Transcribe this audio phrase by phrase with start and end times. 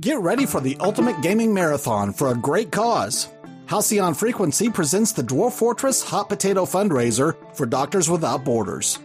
[0.00, 3.28] Get ready for the ultimate gaming marathon for a great cause.
[3.66, 8.98] Halcyon Frequency presents the Dwarf Fortress Hot Potato Fundraiser for Doctors Without Borders.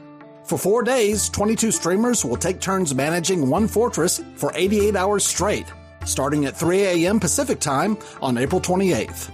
[0.46, 5.66] For four days, 22 streamers will take turns managing one fortress for 88 hours straight,
[6.06, 7.20] starting at 3 a.m.
[7.20, 9.30] Pacific Time on April 28th.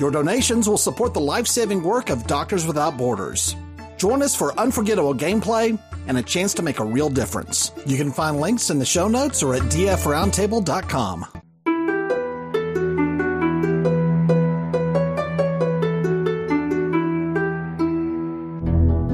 [0.00, 3.54] Your donations will support the life saving work of Doctors Without Borders.
[3.98, 5.78] Join us for unforgettable gameplay
[6.08, 7.70] and a chance to make a real difference.
[7.86, 11.26] You can find links in the show notes or at dfroundtable.com.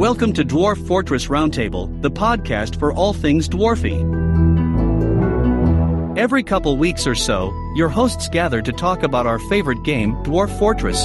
[0.05, 4.03] Welcome to Dwarf Fortress Roundtable, the podcast for all things dwarfy.
[6.19, 10.59] Every couple weeks or so, your hosts gather to talk about our favorite game, Dwarf
[10.59, 11.05] Fortress.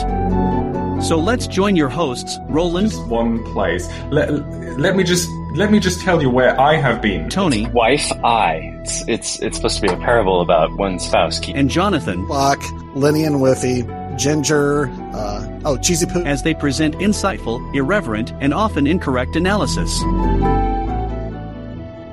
[1.07, 3.87] So let's join your hosts, Roland, one place.
[4.11, 4.31] Let,
[4.77, 7.29] let me just let me just tell you where I have been.
[7.29, 8.77] Tony, Wife I.
[8.83, 11.57] It's it's it's supposed to be a parable about one spouse keeping.
[11.59, 12.61] and Jonathan Buck,
[12.95, 13.83] Lenny and Whiffy,
[14.17, 16.23] Ginger, uh, oh, Cheesy Poo.
[16.23, 19.99] as they present insightful, irreverent, and often incorrect analysis.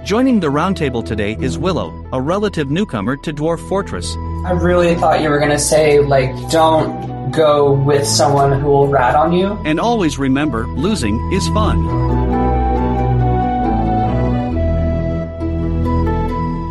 [0.05, 4.15] Joining the roundtable today is Willow, a relative newcomer to Dwarf Fortress.
[4.47, 9.17] I really thought you were gonna say, like, don't go with someone who will rat
[9.17, 9.48] on you.
[9.65, 12.25] And always remember, losing is fun.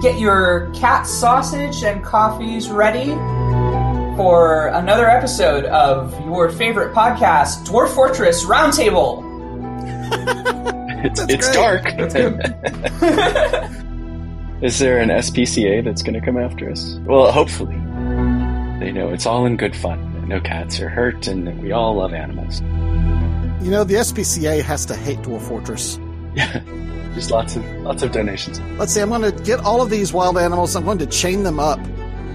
[0.06, 3.08] Get your cat sausage and coffees ready
[4.16, 9.24] for another episode of your favorite podcast, Dwarf Fortress Roundtable.
[11.04, 11.56] It's, it's great.
[11.56, 11.84] dark.
[11.98, 12.40] That's good.
[14.64, 17.00] Is there an SPCA that's going to come after us?
[17.06, 17.74] Well, hopefully.
[18.80, 20.28] They know it's all in good fun.
[20.28, 22.62] No cats are hurt, and we all love animals.
[23.66, 25.98] You know, the SPCA has to hate Dwarf Fortress.
[27.16, 28.60] Yeah, just lots of lots of donations.
[28.78, 31.44] Let's see, I'm going to get all of these wild animals, I'm going to chain
[31.44, 31.80] them up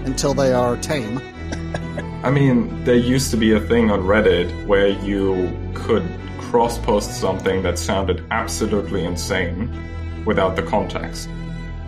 [0.05, 1.21] until they are tame.
[2.23, 6.07] I mean, there used to be a thing on Reddit where you could
[6.39, 9.71] cross post something that sounded absolutely insane
[10.25, 11.29] without the context.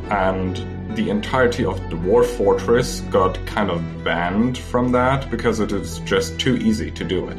[0.09, 0.57] And
[0.95, 6.39] the entirety of Dwarf Fortress got kind of banned from that because it is just
[6.39, 7.37] too easy to do it.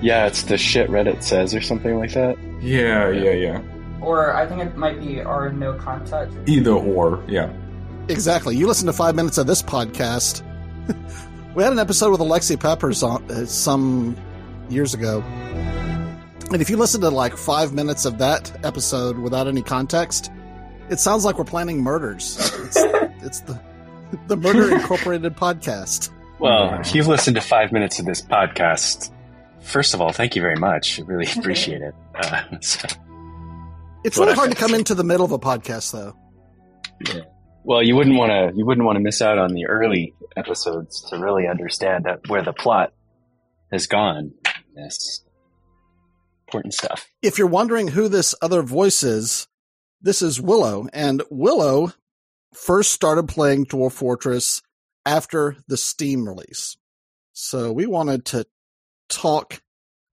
[0.00, 2.36] Yeah, it's the shit Reddit says or something like that.
[2.60, 3.62] Yeah, yeah, yeah.
[4.02, 6.32] Or I think it might be our no contact.
[6.46, 7.52] Either or, yeah.
[8.08, 8.56] Exactly.
[8.56, 10.42] You listen to five minutes of this podcast.
[11.54, 14.16] we had an episode with Alexi Peppers on uh, some
[14.68, 15.20] years ago.
[16.50, 20.30] And if you listen to like five minutes of that episode without any context,
[20.90, 22.36] it sounds like we're planning murders.
[22.64, 22.76] It's,
[23.22, 23.58] it's the
[24.26, 26.10] the Murder Incorporated podcast.
[26.38, 29.10] Well, if you've listened to five minutes of this podcast,
[29.60, 31.00] first of all, thank you very much.
[31.00, 31.94] I really appreciate it.
[32.14, 32.88] Uh, so,
[34.04, 36.16] It's really hard to come into the middle of a podcast, though.
[37.06, 37.22] Yeah.
[37.64, 41.02] well, you wouldn't want to you wouldn't want to miss out on the early episodes
[41.10, 42.92] to really understand that, where the plot
[43.70, 44.32] has gone.
[44.76, 45.22] Yes,
[46.46, 47.08] important stuff.
[47.22, 49.48] If you're wondering who this other voice is,
[50.00, 50.88] this is Willow.
[50.92, 51.92] And Willow
[52.52, 54.62] first started playing Dwarf Fortress
[55.06, 56.76] after the Steam release.
[57.32, 58.46] So we wanted to
[59.08, 59.62] talk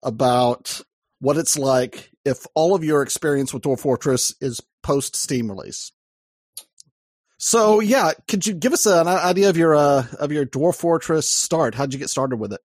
[0.02, 0.82] about
[1.20, 5.92] what it's like if all of your experience with Dwarf Fortress is post Steam release.
[7.38, 11.30] So yeah, could you give us an idea of your uh, of your Dwarf Fortress
[11.30, 11.76] start?
[11.76, 12.62] How'd you get started with it?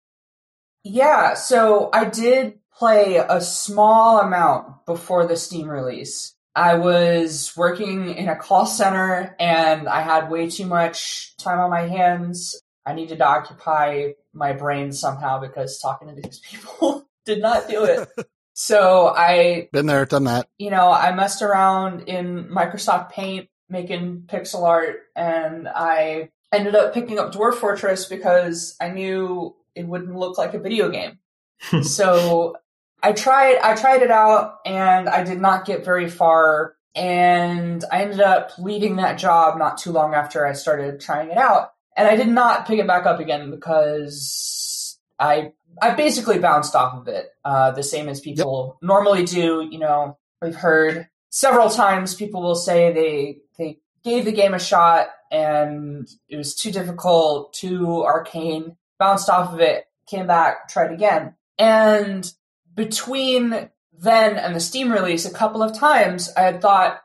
[0.84, 6.34] Yeah, so I did play a small amount before the Steam release.
[6.56, 11.70] I was working in a call center and I had way too much time on
[11.70, 12.60] my hands.
[12.86, 17.84] I needed to occupy my brain somehow because talking to these people did not do
[17.84, 18.10] it.
[18.62, 20.48] so I Been there, done that.
[20.60, 26.94] you know, I messed around in Microsoft Paint making pixel art and I ended up
[26.94, 31.18] picking up Dwarf Fortress because I knew it wouldn't look like a video game.
[31.82, 32.58] so
[33.02, 38.04] I tried I tried it out and I did not get very far and I
[38.04, 41.72] ended up leaving that job not too long after I started trying it out.
[41.98, 46.96] And I did not pick it back up again because I I basically bounced off
[46.96, 49.68] of it, uh, the same as people normally do.
[49.70, 54.60] You know, we've heard several times people will say they they gave the game a
[54.60, 60.92] shot and it was too difficult, too arcane, bounced off of it, came back, tried
[60.92, 62.34] again, and
[62.76, 63.70] between
[64.02, 67.02] then and the Steam release, a couple of times I had thought,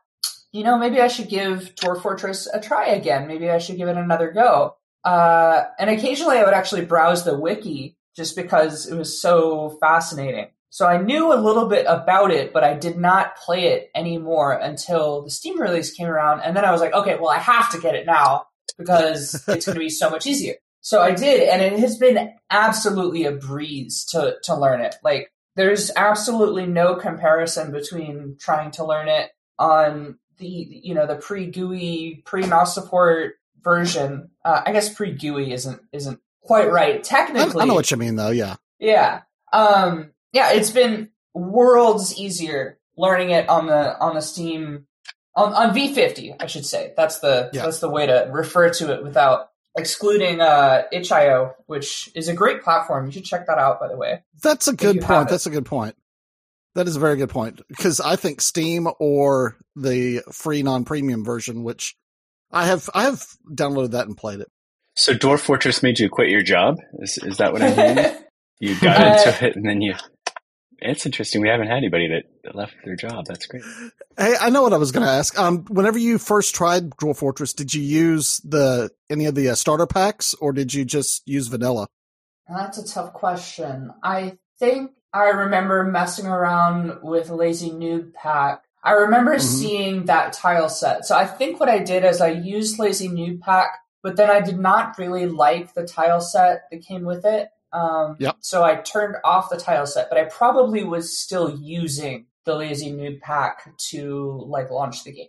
[0.52, 3.28] you know, maybe I should give Dwarf Fortress a try again.
[3.28, 4.76] Maybe I should give it another go.
[5.04, 10.48] Uh, and occasionally I would actually browse the wiki just because it was so fascinating.
[10.70, 14.52] So I knew a little bit about it, but I did not play it anymore
[14.52, 16.40] until the Steam release came around.
[16.40, 18.46] And then I was like, okay, well, I have to get it now.
[18.78, 20.54] because it's going to be so much easier.
[20.80, 24.94] So I did, and it has been absolutely a breeze to to learn it.
[25.02, 31.16] Like there's absolutely no comparison between trying to learn it on the you know the
[31.16, 34.30] pre GUI pre mouse support version.
[34.44, 37.60] Uh, I guess pre GUI isn't isn't quite right technically.
[37.60, 38.31] I, I know what you mean though.
[38.31, 38.56] Yeah.
[38.78, 39.22] Yeah.
[39.52, 40.52] Um, yeah.
[40.52, 44.87] It's been worlds easier learning it on the on the Steam
[45.34, 46.37] on, on V50.
[46.40, 47.62] I should say that's the Yeah.
[47.64, 52.62] that's the way to refer to it without excluding uh, itch.io, which is a great
[52.62, 53.06] platform.
[53.06, 54.22] You should check that out, by the way.
[54.42, 55.28] That's a good point.
[55.28, 55.96] That's a good point.
[56.75, 61.62] That is a very good point because I think Steam or the free non-premium version,
[61.62, 61.96] which
[62.50, 64.49] I have, I have downloaded that and played it.
[64.96, 66.76] So Dwarf Fortress made you quit your job?
[67.00, 68.14] Is is that what I'm hearing?
[68.58, 69.94] You got Uh, into it and then you.
[70.78, 71.43] It's interesting.
[71.43, 73.26] We haven't had anybody that, that left their job.
[73.26, 73.62] That's great.
[74.16, 75.38] Hey, I know what I was going to ask.
[75.38, 79.54] Um, whenever you first tried Dwarf Fortress, did you use the any of the uh,
[79.56, 81.87] starter packs or did you just use vanilla?
[82.49, 83.90] That's a tough question.
[84.02, 88.62] I think I remember messing around with Lazy Newb Pack.
[88.82, 89.40] I remember Mhm.
[89.42, 91.04] seeing that tile set.
[91.04, 93.69] So I think what I did is I used Lazy Newb Pack,
[94.06, 97.49] but then I did not really like the tile set that came with it.
[97.73, 98.37] Um, Yep.
[98.38, 102.93] So I turned off the tile set, but I probably was still using the Lazy
[102.93, 105.26] Newb Pack to like launch the game.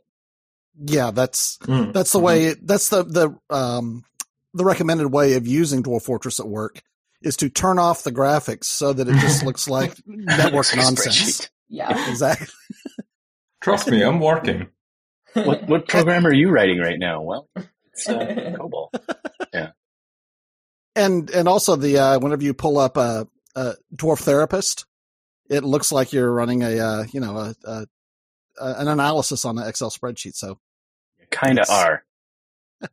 [0.85, 1.91] Yeah, that's Mm.
[1.91, 2.24] that's the Mhm.
[2.24, 2.53] way.
[2.53, 4.03] That's the the um
[4.53, 6.80] the recommended way of using Dwarf Fortress at work
[7.23, 10.81] is to turn off the graphics so that it just looks like network Looks like
[10.81, 11.50] a nonsense.
[11.68, 12.09] Yeah.
[12.12, 12.47] Exactly.
[13.62, 14.68] Trust me, I'm working.
[15.33, 17.21] What what program are you writing right now?
[17.21, 17.68] Well, it's
[18.07, 18.13] uh,
[18.57, 18.89] COBOL.
[19.53, 19.71] yeah.
[20.95, 24.85] And and also the uh, whenever you pull up a, a dwarf therapist,
[25.49, 27.88] it looks like you're running a uh, you know a, a,
[28.59, 30.35] a an analysis on an Excel spreadsheet.
[30.35, 30.59] So
[31.31, 32.03] Kind of are.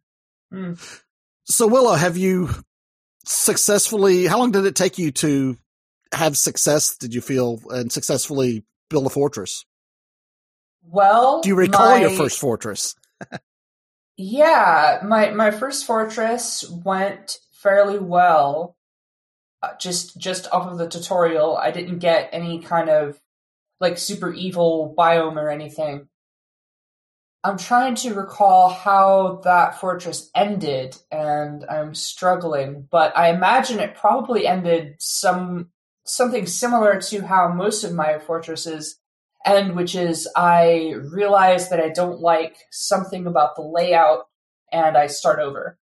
[0.52, 0.74] Hmm.
[1.44, 2.48] so Willow, have you
[3.24, 4.26] successfully?
[4.26, 5.56] How long did it take you to
[6.12, 6.96] have success?
[6.96, 9.64] Did you feel and successfully build a fortress?
[10.84, 12.94] Well, Do you recall your first fortress?
[14.16, 18.76] Yeah, my my first fortress went fairly well.
[19.62, 23.20] Uh, just just off of the tutorial, I didn't get any kind of
[23.80, 26.08] like super evil biome or anything.
[27.42, 32.88] I'm trying to recall how that fortress ended, and I'm struggling.
[32.90, 35.70] But I imagine it probably ended some
[36.06, 38.96] something similar to how most of my fortresses
[39.44, 44.26] end, which is I realize that I don't like something about the layout,
[44.72, 45.78] and I start over.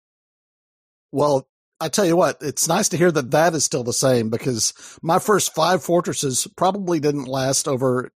[1.13, 1.49] Well,
[1.81, 4.75] I tell you what, it's nice to hear that that is still the same because
[5.03, 8.11] my first five fortresses probably didn't last over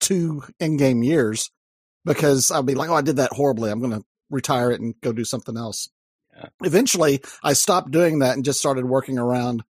[0.00, 1.50] two in-game years
[2.04, 3.70] because I'd be like, oh, I did that horribly.
[3.70, 5.88] I'm going to retire it and go do something else.
[6.36, 6.48] Yeah.
[6.62, 9.64] Eventually, I stopped doing that and just started working around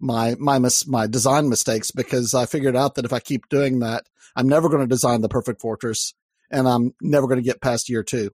[0.00, 3.80] my my mis- my design mistakes because I figured out that if I keep doing
[3.80, 4.04] that,
[4.36, 6.14] I'm never going to design the perfect fortress
[6.50, 8.30] and I'm never going to get past year two.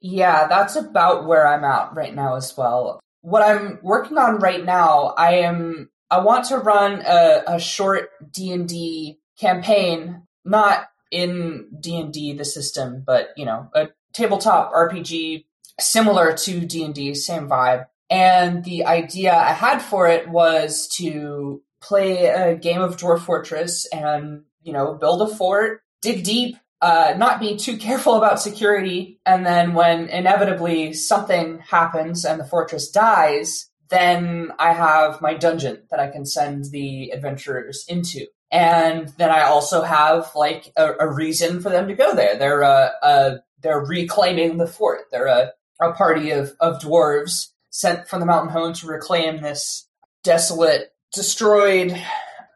[0.00, 3.00] Yeah, that's about where I'm at right now as well.
[3.20, 8.10] What I'm working on right now, I am I want to run a, a short
[8.32, 13.88] D and D campaign, not in D and D the system, but you know, a
[14.12, 15.44] tabletop RPG
[15.80, 17.86] similar to D and D, same vibe.
[18.10, 23.86] And the idea I had for it was to play a game of Dwarf Fortress
[23.86, 29.20] and you know build a fort, dig deep, uh, not be too careful about security,
[29.26, 35.82] and then when inevitably something happens and the fortress dies, then I have my dungeon
[35.90, 38.26] that I can send the adventurers into.
[38.50, 42.38] And then I also have like a, a reason for them to go there.
[42.38, 45.02] They're uh, uh, they're reclaiming the fort.
[45.10, 49.88] They're a, a party of, of dwarves sent from the mountain home to reclaim this
[50.24, 51.96] desolate, destroyed,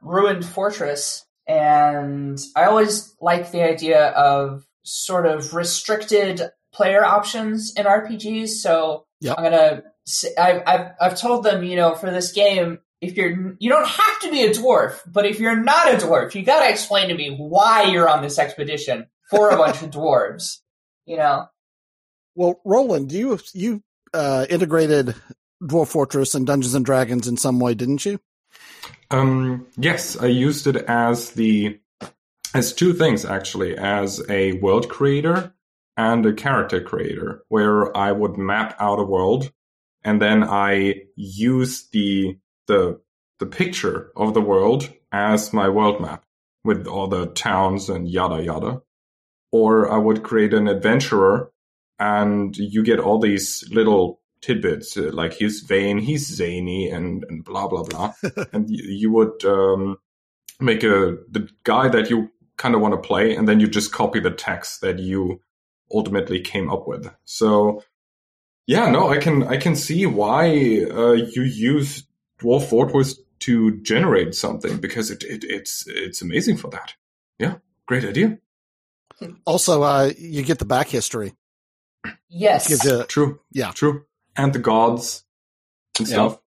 [0.02, 6.40] ruined fortress and I always like the idea of sort of restricted
[6.72, 8.48] player options in RPGs.
[8.48, 9.34] So Yep.
[9.38, 9.82] I'm gonna.
[10.36, 14.20] I've, I've I've told them, you know, for this game, if you're you don't have
[14.22, 17.36] to be a dwarf, but if you're not a dwarf, you gotta explain to me
[17.36, 20.58] why you're on this expedition for a bunch of dwarves.
[21.06, 21.46] You know,
[22.34, 23.82] Well, Roland, do you you
[24.14, 25.14] uh, integrated
[25.62, 28.18] Dwarf Fortress and Dungeons and Dragons in some way, didn't you?
[29.10, 31.78] Um, yes, I used it as the
[32.54, 35.54] as two things actually, as a world creator
[35.96, 39.52] and a character creator, where I would map out a world
[40.04, 43.00] and then I use the the
[43.38, 46.24] the picture of the world as my world map
[46.64, 48.82] with all the towns and yada yada.
[49.50, 51.51] Or I would create an adventurer
[52.02, 57.44] and you get all these little tidbits uh, like he's vain, he's zany, and and
[57.44, 58.12] blah blah blah,
[58.52, 59.96] and you, you would um,
[60.60, 63.92] make a the guy that you kind of want to play, and then you just
[63.92, 65.40] copy the text that you
[65.92, 67.08] ultimately came up with.
[67.24, 67.82] So
[68.66, 70.48] yeah, no, I can I can see why
[70.90, 72.04] uh, you use
[72.40, 76.94] Dwarf Fortress to generate something because it, it it's it's amazing for that.
[77.38, 77.56] Yeah,
[77.86, 78.38] great idea.
[79.44, 81.32] Also, uh, you get the back history.
[82.34, 82.68] Yes.
[82.68, 83.40] Gives you, True.
[83.52, 83.72] Yeah.
[83.72, 84.04] True.
[84.36, 85.24] And the gods
[85.98, 86.14] and Yeah.
[86.14, 86.38] stuff.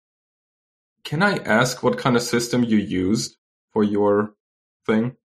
[1.04, 3.36] Can I ask what kind of system you used
[3.72, 4.34] for your
[4.86, 5.16] thing?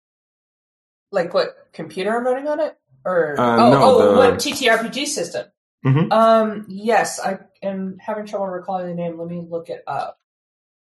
[1.12, 2.78] like what computer I'm running on it?
[3.04, 5.48] Or Uh, oh, no, oh the- what TTRPG system?
[5.84, 6.12] Mhm.
[6.14, 9.18] Um, yes, I am having trouble recalling the name.
[9.18, 10.20] Let me look it up.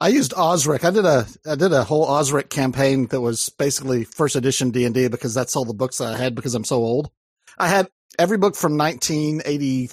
[0.03, 0.85] I used Osric.
[0.85, 4.85] I did a I did a whole Osric campaign that was basically first edition D
[4.85, 7.11] and D because that's all the books I had because I'm so old.
[7.57, 7.89] I had
[8.19, 9.91] every book from 1980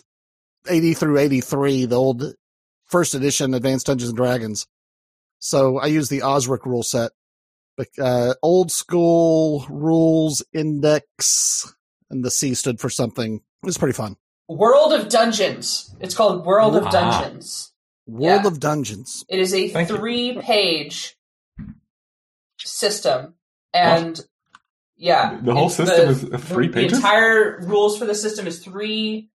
[0.68, 2.34] 80 through 83, the old
[2.88, 4.66] first edition Advanced Dungeons and Dragons.
[5.40, 7.12] So I use the Osric rule set.
[7.78, 11.72] Like, Uh, old school rules index
[12.10, 13.36] and the C stood for something.
[13.36, 14.16] It was pretty fun.
[14.48, 15.94] World of Dungeons.
[16.00, 16.90] It's called World of Ah.
[16.92, 17.74] Dungeons.
[18.08, 18.48] World Yeah.
[18.48, 19.24] of Dungeons.
[19.28, 19.98] It is a Thank you.
[19.98, 21.18] three-page
[22.60, 23.36] system,
[23.74, 24.26] and
[24.98, 26.92] yeah, The whole it's system is, uh, three the, pages?
[26.92, 29.30] The entire rules for the system is three.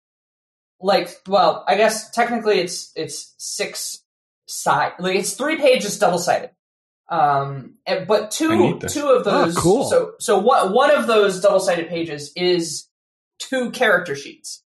[0.79, 4.03] Like, well, I guess technically it's it's six
[4.45, 4.93] side.
[4.99, 6.51] Like it's three pages double sided.
[7.09, 9.57] Um, and, but two two of Oh, those.
[9.57, 9.85] cool.
[9.85, 12.87] So so one one of those double sided pages is
[13.39, 14.61] two character sheets,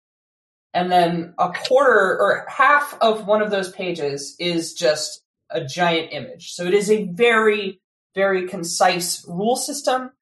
[0.74, 6.12] and then a quarter or half of one of those pages is just a giant
[6.12, 6.52] image.
[6.52, 7.80] So it is a very
[8.14, 10.12] very concise rule system.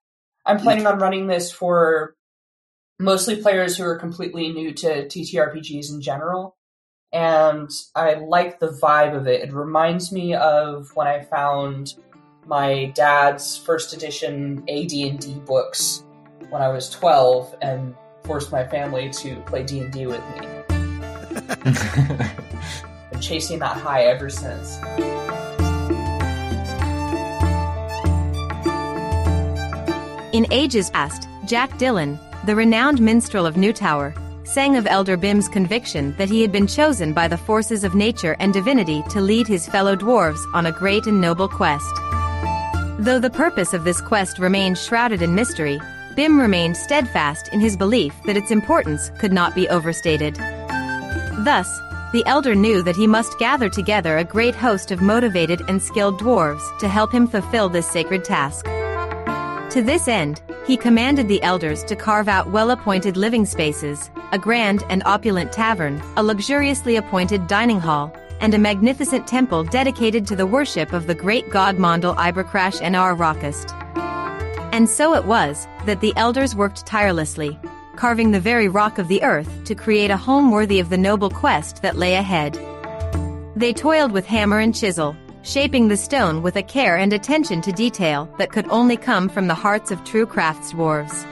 [0.47, 2.15] I'm planning on running this for
[2.99, 6.57] mostly players who are completely new to TTRPGs in general.
[7.13, 9.43] And I like the vibe of it.
[9.43, 11.95] It reminds me of when I found
[12.47, 16.05] my dad's first edition AD&D books
[16.51, 20.47] when I was 12 and forced my family to play D&D with me.
[23.11, 24.79] Been chasing that high ever since.
[30.35, 34.12] In ages past, Jack Dillon, the renowned minstrel of Newtower,
[34.45, 38.35] sang of Elder Bim's conviction that he had been chosen by the forces of nature
[38.41, 41.95] and divinity to lead his fellow dwarves on a great and noble quest.
[42.99, 45.79] Though the purpose of this quest remained shrouded in mystery,
[46.17, 50.35] Bim remained steadfast in his belief that its importance could not be overstated.
[51.45, 51.69] Thus,
[52.12, 56.19] the elder knew that he must gather together a great host of motivated and skilled
[56.19, 58.67] dwarves to help him fulfill this sacred task.
[59.75, 64.85] To this end, he commanded the elders to carve out well-appointed living spaces, a grand
[64.88, 70.47] and opulent tavern, a luxuriously appointed dining hall, and a magnificent temple dedicated to the
[70.47, 73.73] worship of the great god Mondel Ibercrash and Ar Rockist.
[74.73, 77.59] And so it was that the elders worked tirelessly,
[77.97, 81.31] carving the very rock of the earth to create a home worthy of the noble
[81.31, 82.54] quest that lay ahead.
[83.57, 87.71] They toiled with hammer and chisel, shaping the stone with a care and attention to
[87.71, 91.25] detail that could only come from the hearts of true crafts dwarves.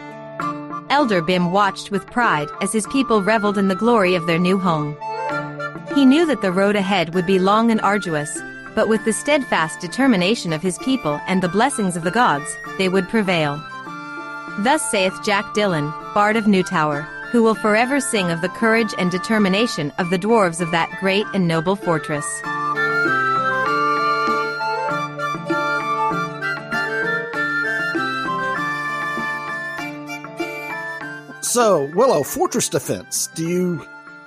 [0.91, 4.59] Elder Bim watched with pride as his people reveled in the glory of their new
[4.59, 4.97] home.
[5.95, 8.39] He knew that the road ahead would be long and arduous,
[8.75, 12.91] but with the steadfast determination of his people and the blessings of the gods, they
[12.91, 13.57] would prevail.
[14.59, 19.11] Thus saith Jack Dillon, Bard of Newtower, who will forever sing of the courage and
[19.11, 22.43] determination of the dwarves of that great and noble fortress.
[31.53, 33.29] So, Willow, fortress defense.
[33.35, 33.87] Do you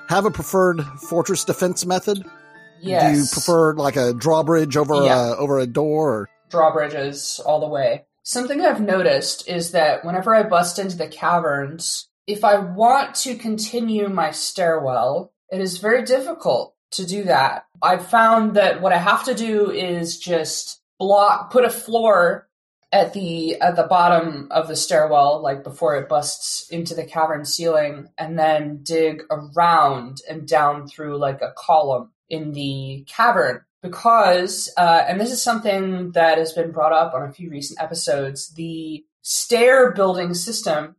[0.10, 2.24] have a preferred fortress defense method?
[2.80, 3.02] Yes.
[3.16, 5.30] Do you prefer like a drawbridge over Yeah.
[5.32, 6.12] a over a door?
[6.12, 8.06] Or, drawbridges all the way.
[8.22, 13.34] Something I've noticed is that whenever I bust into the caverns, if I want to
[13.36, 17.66] continue my stairwell, it is very difficult to do that.
[17.82, 22.48] I've found that what I have to do is just block, put a floor
[22.96, 27.44] at the at the bottom of the stairwell, like before it busts into the cavern
[27.44, 33.62] ceiling, and then dig around and down through like a column in the cavern.
[33.82, 37.82] Because, uh, and this is something that has been brought up on a few recent
[37.82, 40.96] episodes, the stair building system,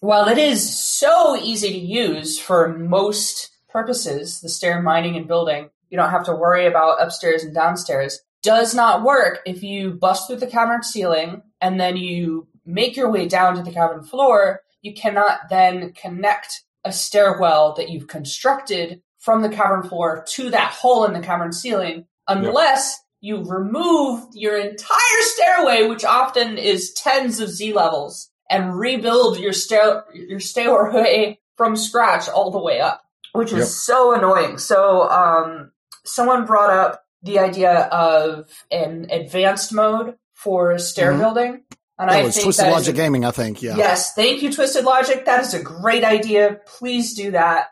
[0.00, 5.70] while it is so easy to use for most purposes, the stair mining and building,
[5.90, 10.26] you don't have to worry about upstairs and downstairs, does not work if you bust
[10.26, 14.60] through the cavern ceiling and then you make your way down to the cavern floor.
[14.82, 20.72] You cannot then connect a stairwell that you've constructed from the cavern floor to that
[20.72, 27.38] hole in the cavern ceiling unless you remove your entire stairway, which often is tens
[27.38, 33.02] of Z levels, and rebuild your stair your stairway from scratch all the way up,
[33.32, 33.68] which is Yep.
[33.68, 34.58] so annoying.
[34.58, 35.70] So, um,
[36.04, 41.18] someone brought up the idea of an advanced mode for stair Mhm.
[41.18, 41.64] building,
[41.98, 43.62] and That I was think Twisted that is Logic a- Gaming, I think.
[43.62, 43.76] Yeah.
[43.76, 45.24] Yes, thank you, Twisted Logic.
[45.24, 46.58] That is a great idea.
[46.66, 47.68] Please do that.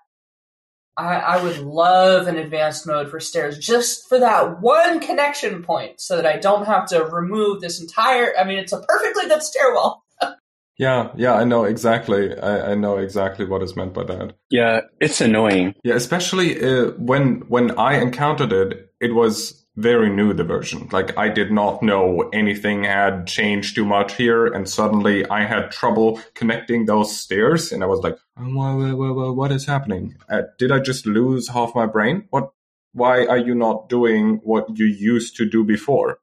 [0.97, 6.01] I, I would love an advanced mode for stairs just for that one connection point
[6.01, 8.35] so that I don't have to remove this entire.
[8.39, 10.05] I mean, it's a perfectly good stairwell.
[10.79, 12.35] Yeah, yeah, I know exactly.
[12.39, 14.33] I, I know exactly what is meant by that.
[14.49, 15.75] Yeah, it's annoying.
[15.85, 20.89] Yeah, especially uh, when when I encountered it, it was very new the version.
[20.93, 25.71] Like I did not know anything had changed too much here, and suddenly I had
[25.71, 29.67] trouble connecting those stairs, and I was like, "Um, wha- wha- wha- wha- "What is
[29.67, 30.17] happening?
[30.29, 32.27] Uh, did I just lose half my brain?
[32.31, 32.51] What?
[32.93, 36.19] Why are you not doing what you used to do before?"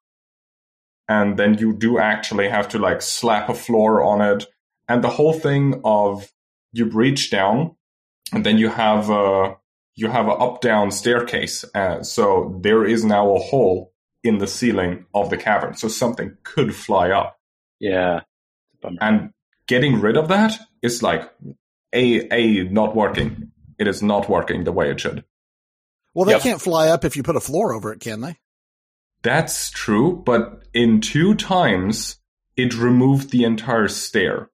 [1.07, 4.45] And then you do actually have to like slap a floor on it,
[4.87, 6.31] and the whole thing of
[6.73, 7.75] you reach down
[8.33, 9.55] and then you have a
[9.97, 13.91] you have an up down staircase uh, so there is now a hole
[14.23, 17.37] in the ceiling of the cavern so something could fly up
[17.79, 18.21] Yeah.
[18.81, 18.97] Bummer.
[19.01, 19.31] and
[19.67, 21.23] getting rid of that is like
[21.93, 25.23] a a not working it is not working the way it should
[26.13, 26.41] Well, they Yep.
[26.41, 28.37] can't fly up if you put a floor over it, can they?
[29.23, 32.17] that's true but in two times
[32.55, 34.49] it removed the entire stair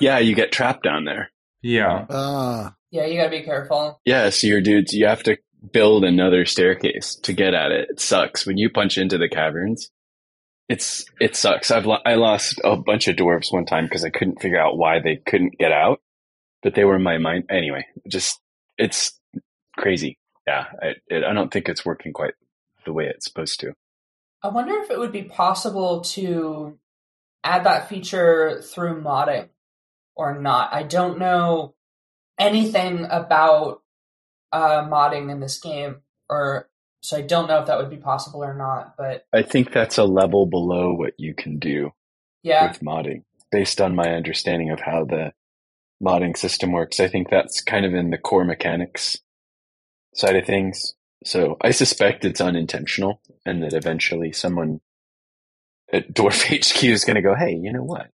[0.00, 1.30] Yeah, you get trapped down there.
[1.62, 4.00] yeah Uh, Yeah, you gotta be careful.
[4.04, 5.36] Yeah, so your dudes, you have to
[5.72, 7.90] build another staircase to get at it.
[7.90, 9.90] It sucks when you punch into the caverns.
[10.68, 11.72] It's it sucks.
[11.72, 14.78] I've lo- I lost a bunch of dwarves one time because I couldn't figure out
[14.78, 16.02] why they couldn't get out,
[16.62, 17.84] but they were in my mind anyway.
[18.08, 18.38] Just
[18.78, 19.18] it's
[19.76, 20.16] crazy.
[20.46, 22.34] Yeah, I it, I don't think it's working quite
[22.86, 23.74] the way it's supposed to.
[24.40, 26.78] I wonder if it would be possible to
[27.42, 29.48] add that feature through modding
[30.14, 30.72] or not.
[30.72, 31.74] I don't know
[32.38, 33.82] anything about
[34.52, 35.96] uh, modding in this game,
[36.28, 36.68] or
[37.00, 38.94] so I don't know if that would be possible or not.
[38.96, 41.92] But I think that's a level below what you can do
[42.42, 45.32] yeah, with modding, based on my understanding of how the
[46.02, 47.00] modding system works.
[47.00, 49.18] I think that's kind of in the core mechanics
[50.14, 50.94] side of things.
[51.24, 54.80] So I suspect it's unintentional and that eventually someone
[55.92, 58.08] at Dwarf HQ is going to go, Hey, you know what?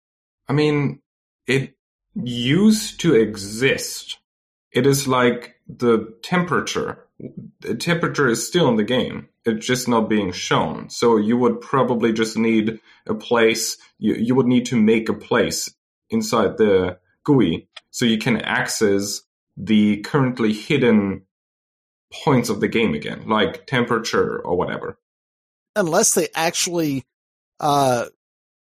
[0.48, 1.00] I mean,
[1.46, 1.75] it
[2.24, 4.18] used to exist.
[4.72, 7.04] It is like the temperature.
[7.60, 9.28] The temperature is still in the game.
[9.44, 10.90] It's just not being shown.
[10.90, 13.78] So you would probably just need a place.
[13.98, 15.72] You, you would need to make a place
[16.10, 19.22] inside the GUI so you can access
[19.56, 21.22] the currently hidden
[22.24, 24.98] points of the game again, like temperature or whatever.
[25.76, 27.04] unless they actually,
[27.60, 28.06] uh,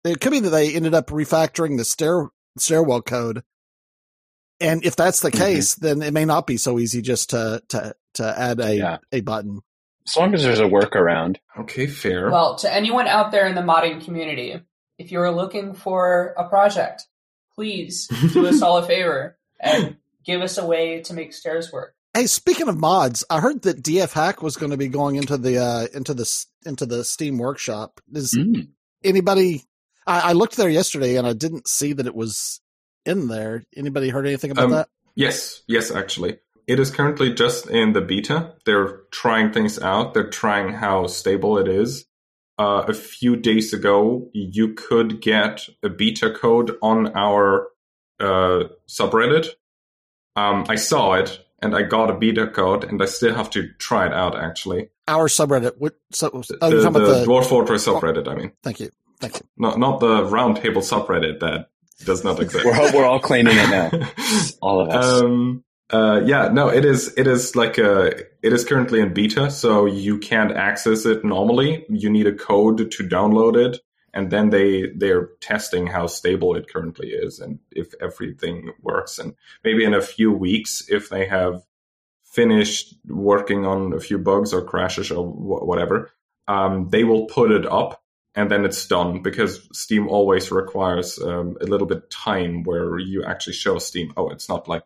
[0.05, 3.43] it could be that they ended up refactoring the stair stairwell code.
[4.59, 5.37] And if that's the Mhm.
[5.37, 8.97] case, then it may not be so easy just to to to add a Yeah.
[9.11, 9.61] a button.
[10.07, 11.37] As long as there's a workaround.
[11.59, 12.29] Okay, fair.
[12.29, 14.59] well, to anyone out there in the modding community,
[14.97, 17.07] if you're looking for a project,
[17.55, 21.95] please do us all a favor and give us a way to make stairs work.
[22.13, 25.37] Hey, speaking of mods, I heard that DF Hack was going to be going into
[25.37, 28.01] the uh, into the into the Steam Workshop.
[28.11, 28.67] Is Mm.
[29.03, 29.63] anybody?
[30.07, 32.61] I, I looked there yesterday and I didn't see that it was
[33.05, 33.63] in there.
[33.75, 34.89] Anybody heard anything about Um, that?
[35.15, 36.39] Yes, yes, actually.
[36.67, 38.53] It is currently just in the beta.
[38.65, 40.13] They're trying things out.
[40.13, 42.05] They're trying how stable it is.
[42.57, 47.67] Uh, a few days ago, you could get a beta code on our
[48.19, 49.47] uh, subreddit.
[50.35, 53.69] Um, I saw it and I got a beta code, and I still have to
[53.73, 54.37] try it out.
[54.37, 55.73] Actually, Our subreddit.
[55.77, 55.95] What?
[56.11, 57.25] So, oh, the, the the.
[57.25, 58.27] Dwarf Fortress subreddit.
[58.27, 58.89] I mean, Thank you.
[59.21, 59.41] Thank you.
[59.57, 61.69] not not the Roundtable subreddit that
[62.05, 62.65] does not exist.
[62.65, 64.09] We're all, we're all claiming it now.
[64.61, 65.21] All of us.
[65.21, 67.13] Um, uh, yeah, no, it is.
[67.17, 68.07] It is like a.
[68.41, 71.85] It is currently in beta, so you can't access it normally.
[71.89, 73.79] You need a code to download it,
[74.13, 79.19] and then they they're testing how stable it currently is and if everything works.
[79.19, 81.61] And maybe in a few weeks, if they have
[82.23, 86.11] finished working on a few bugs or crashes or wh- whatever,
[86.47, 88.01] um, they will put it up
[88.35, 93.23] and then it's done because Steam always requires um, a little bit time where you
[93.23, 94.83] actually show Steam, oh, it's not like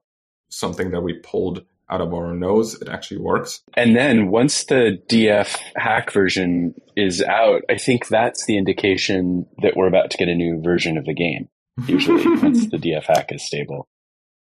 [0.49, 2.81] something that we pulled out of our nose.
[2.81, 3.61] It actually works.
[3.75, 9.75] And then once the DF hack version is out, I think that's the indication that
[9.75, 11.47] we're about to get a new version of the game.
[11.87, 13.87] Usually, once the DF hack is stable.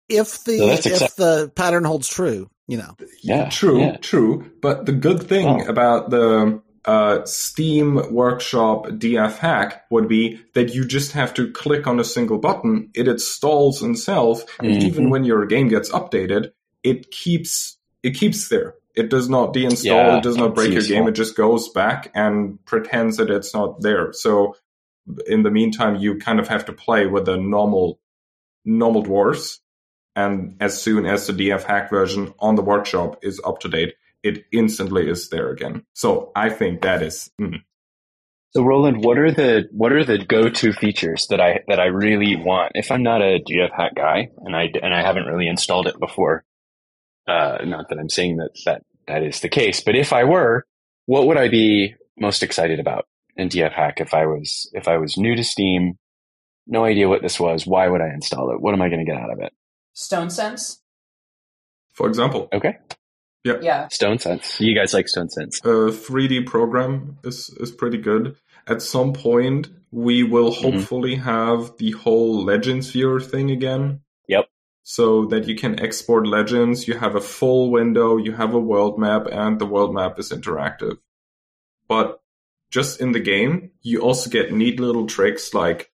[0.09, 2.95] if the So that's if accept- the pattern holds true, you know.
[3.23, 3.49] Yeah.
[3.49, 3.97] True, yeah.
[3.97, 4.51] true.
[4.61, 5.65] But the good thing Oh.
[5.65, 11.87] about the uh, Steam Workshop DF hack would be that you just have to click
[11.87, 12.89] on a single button.
[12.93, 14.83] It installs itself, and Mhm.
[14.83, 16.51] even when your game gets updated,
[16.83, 18.75] it keeps it keeps there.
[18.95, 19.85] It does not deinstall.
[19.85, 21.07] Yeah, it does not break your game.
[21.07, 24.11] It just goes back and pretends that it's not there.
[24.11, 24.55] So
[25.25, 27.99] in the meantime, you kind of have to play with the normal
[28.65, 29.61] normal dwarfs.
[30.15, 33.95] And as soon as the DF hack version on the workshop is up to date,
[34.23, 35.83] it instantly is there again.
[35.93, 37.57] So I think that is mm,
[38.55, 41.85] So Roland, what are the what are the go to features that I that I
[41.85, 45.47] really want if I'm not a DF hack guy and I and I haven't really
[45.47, 46.43] installed it before?
[47.27, 50.65] Uh, not that I'm saying that that that is the case, but if I were,
[51.05, 53.05] what would I be most excited about
[53.35, 55.97] in DF hack if I was if I was new to Steam,
[56.67, 58.61] no idea what this was, why would I install it?
[58.61, 59.51] What am I going to get out of it?
[59.93, 60.81] Stone Sense.
[61.93, 62.77] for example, Okay,
[63.43, 63.87] Yeah.
[63.89, 64.59] Stone Sense.
[64.61, 65.59] You guys like Stone Sense?
[65.65, 68.35] a 3D program is is pretty good.
[68.67, 70.61] At some point, we will Mhm.
[70.61, 73.99] hopefully have the whole Legends viewer thing again.
[74.29, 74.47] Yep.
[74.83, 78.97] So that you can export Legends, you have a full window, you have a world
[78.97, 80.97] map, and the world map is interactive.
[81.87, 82.21] But
[82.71, 85.91] just in the game, you also get neat little tricks like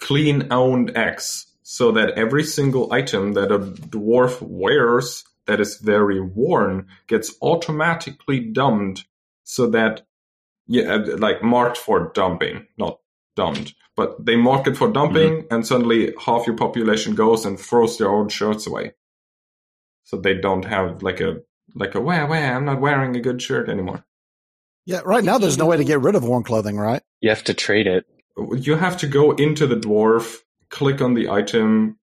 [0.00, 6.20] clean owned X, so that every single item that a dwarf wears that is very
[6.20, 9.06] worn gets automatically dumped
[9.44, 10.06] so that
[10.66, 13.00] yeah like marked for dumping not
[13.34, 15.54] dumped but they mark it for dumping mm-hmm.
[15.54, 18.92] and suddenly half your population goes and throws their own shirts away
[20.04, 21.38] so they don't have like a
[21.74, 24.04] like a where where i'm not wearing a good shirt anymore
[24.86, 27.02] Yeah, right now there's no way to get rid of worn clothing, right?
[27.20, 28.06] You have to trade it.
[28.56, 30.38] you have to go into the dwarf
[30.70, 31.98] click on the item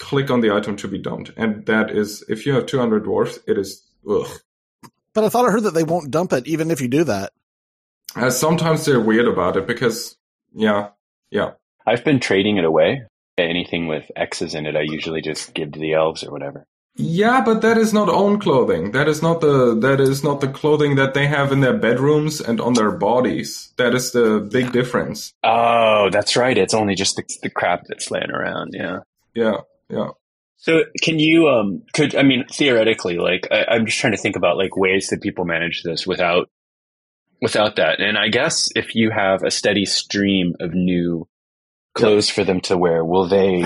[0.00, 3.38] click on the item to be dumped and that is if you have 200 dwarfs
[3.46, 4.26] it is ugh
[5.12, 7.32] But I thought I heard that they won't dump it even if you do that.
[8.16, 10.16] Uh, sometimes they're weird about it because,
[10.52, 10.88] yeah,
[11.30, 11.52] yeah.
[11.86, 13.02] I've been trading it away.
[13.38, 16.66] Anything with X's in it, I usually just give to the elves or whatever.
[16.96, 18.90] Yeah, but that is not own clothing.
[18.90, 22.40] That is not the that is not the clothing that they have in their bedrooms
[22.40, 23.72] and on their bodies.
[23.78, 25.32] That is the big difference.
[25.44, 26.58] Oh, that's right.
[26.58, 28.74] It's only just the, the crap that's laying around.
[28.74, 29.00] Yeah.
[29.34, 29.58] Yeah,
[29.90, 30.08] yeah.
[30.56, 34.36] So can you, um, could, I mean, theoretically, like, I, I'm just trying to think
[34.36, 36.50] about like ways that people manage this without,
[37.40, 38.00] without that.
[38.00, 41.26] And I guess if you have a steady stream of new
[41.94, 43.64] clothes for them to wear, will they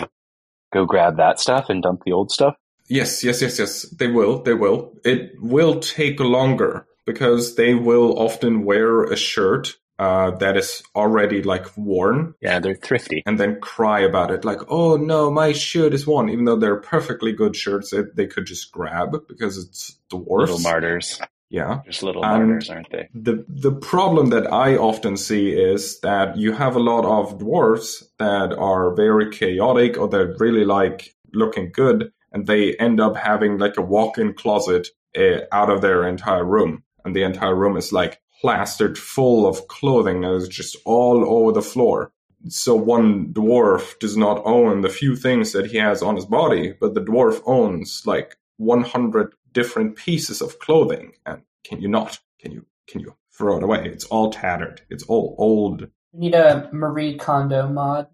[0.72, 2.54] go grab that stuff and dump the old stuff?
[2.88, 3.82] Yes, yes, yes, yes.
[3.90, 4.42] They will.
[4.42, 4.92] They will.
[5.04, 11.42] It will take longer because they will often wear a shirt uh, that is already
[11.42, 13.22] like worn Yeah, they're thrifty.
[13.26, 16.80] and then cry about it like, oh no, my shirt is worn, even though they're
[16.80, 20.50] perfectly good shirts that they could just grab because it's dwarfs.
[20.52, 21.20] Little martyrs.
[21.50, 21.80] yeah.
[21.86, 23.08] Just little And- martyrs, aren't they?
[23.14, 28.02] The the problem that I often see is that you have a lot of dwarfs
[28.18, 33.58] that are very chaotic or they're really like looking good, and they end up having
[33.58, 37.92] like a walk-in closet uh, out of their entire room, and the entire room is
[37.92, 42.12] like plastered full of clothing that is just all over the floor.
[42.50, 46.74] So one dwarf does not own the few things that he has on his body,
[46.78, 51.12] but the dwarf owns like 100 different pieces of clothing.
[51.24, 52.18] And can you not?
[52.40, 53.86] Can you can you throw it away?
[53.86, 54.82] It's all tattered.
[54.90, 55.88] It's all old.
[56.12, 58.08] We need a Marie Kondo mod.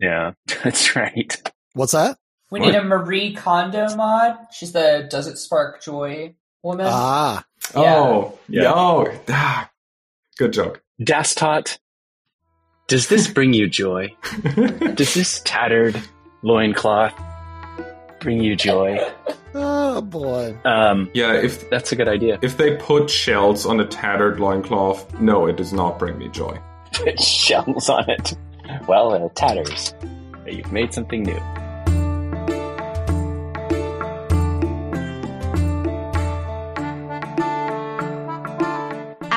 [0.00, 0.32] Yeah,
[0.64, 1.52] that's right.
[1.74, 2.18] What's that?
[2.50, 2.66] We What?
[2.72, 4.38] need a Marie Kondo mod.
[4.52, 6.86] She's the Does It Spark Joy woman.
[6.86, 7.96] Ah, Yeah.
[7.96, 8.72] Oh, Yeah.
[8.74, 9.69] oh, ah,
[10.38, 10.82] good joke.
[11.00, 11.78] Dastot,
[12.88, 14.14] does this bring you joy?
[14.94, 16.00] Does this tattered
[16.42, 17.14] loincloth
[18.20, 18.98] bring you joy?
[19.54, 20.56] oh boy.
[20.64, 22.38] Um, yeah, if that's a good idea.
[22.42, 26.58] if they put shells on a tattered loincloth, no, it does not bring me joy.
[27.18, 28.36] Shells on it.
[28.88, 29.94] Well, it tatters.
[30.46, 31.40] You've made something new.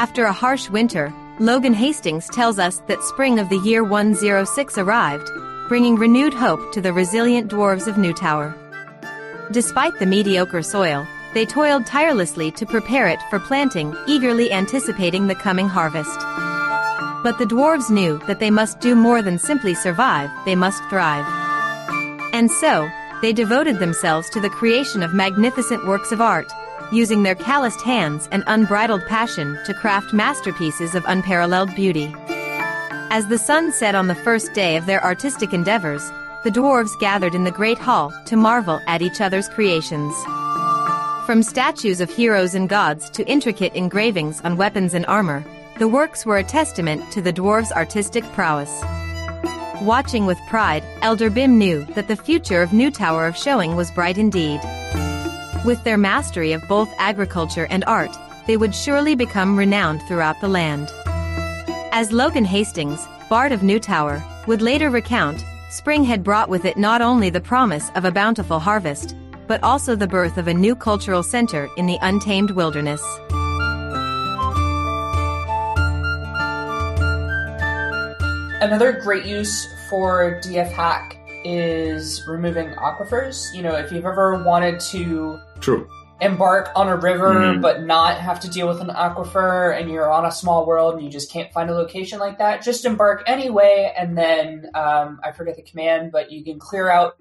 [0.04, 5.32] After a harsh winter, Logan Hastings tells us that spring of the year 106 arrived,
[5.70, 8.54] bringing renewed hope to the resilient dwarves of Newtower.
[9.54, 15.36] Despite the mediocre soil, they toiled tirelessly to prepare it for planting, eagerly anticipating the
[15.36, 16.20] coming harvest.
[17.24, 21.26] But the dwarves knew that they must do more than simply survive, they must thrive.
[22.34, 22.90] And so,
[23.22, 26.52] they devoted themselves to the creation of magnificent works of art,
[26.94, 32.14] using their calloused hands and unbridled passion to craft masterpieces of unparalleled beauty.
[33.10, 36.02] As the sun set on the first day of their artistic endeavors,
[36.44, 40.14] the dwarves gathered in the Great Hall to marvel at each other's creations.
[41.26, 45.44] From statues of heroes and gods to intricate engravings on weapons and armor,
[45.80, 48.84] the works were a testament to the dwarves' artistic prowess.
[49.82, 53.92] Watching with pride, Elder Bim knew that the future of New Tower of Showing was
[53.92, 54.60] bright indeed.
[55.66, 58.14] With their mastery of both agriculture and art,
[58.48, 60.92] they would surely become renowned throughout the land.
[61.94, 66.76] As Logan Hastings, Bard of New Tower, would later recount, spring had brought with it
[66.76, 69.16] not only the promise of a bountiful harvest,
[69.48, 73.02] but also the birth of a new cultural center in the untamed wilderness.
[78.62, 83.54] Another great use for DF Hack is removing aquifers.
[83.54, 85.90] You know, if you've ever wanted to True.
[86.22, 87.62] embark on a river Mhm.
[87.62, 91.04] but not have to deal with an aquifer and you're on a small world and
[91.04, 95.32] you just can't find a location like that, just embark anyway and then um, I
[95.32, 97.16] forget the command, but you can clear out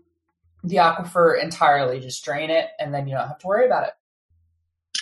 [0.62, 3.94] the aquifer entirely, just drain it and then you don't have to worry about it.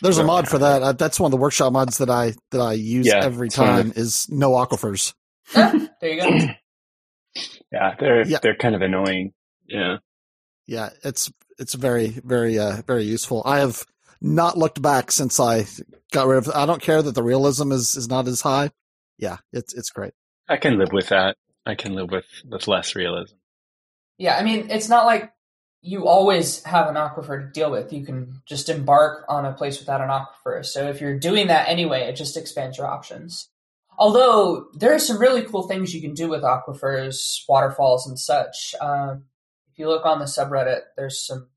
[0.02, 0.83] There's a mod for that.
[0.83, 3.59] Uh, that's one of the workshop mods that I that I use Yeah, every it's
[3.59, 3.92] one time.
[3.96, 5.12] Is no aquifers.
[5.54, 6.48] Ah, there you go.
[7.72, 8.38] Yeah, they're Yeah.
[8.42, 9.33] they're kind of annoying.
[9.66, 9.98] Yeah.
[10.66, 13.42] Yeah, it's it's very very uh very useful.
[13.44, 13.85] I have
[14.20, 15.66] not looked back since I
[16.12, 16.48] got rid of.
[16.54, 18.70] I don't care that the realism is is not as high.
[19.18, 20.12] Yeah, it's it's great.
[20.48, 21.37] I can live with that.
[21.66, 23.35] I can live with with less realism.
[24.18, 25.33] Yeah, I mean, it's not like
[25.83, 27.92] you always have an aquifer to deal with.
[27.92, 30.64] You can just embark on a place without an aquifer.
[30.64, 33.48] So if you're doing that anyway, it just expands your options.
[34.00, 38.74] Although there are some really cool things you can do with aquifers, waterfalls, and such.
[38.80, 39.24] Um,
[39.70, 41.48] if you look on the subreddit, there's some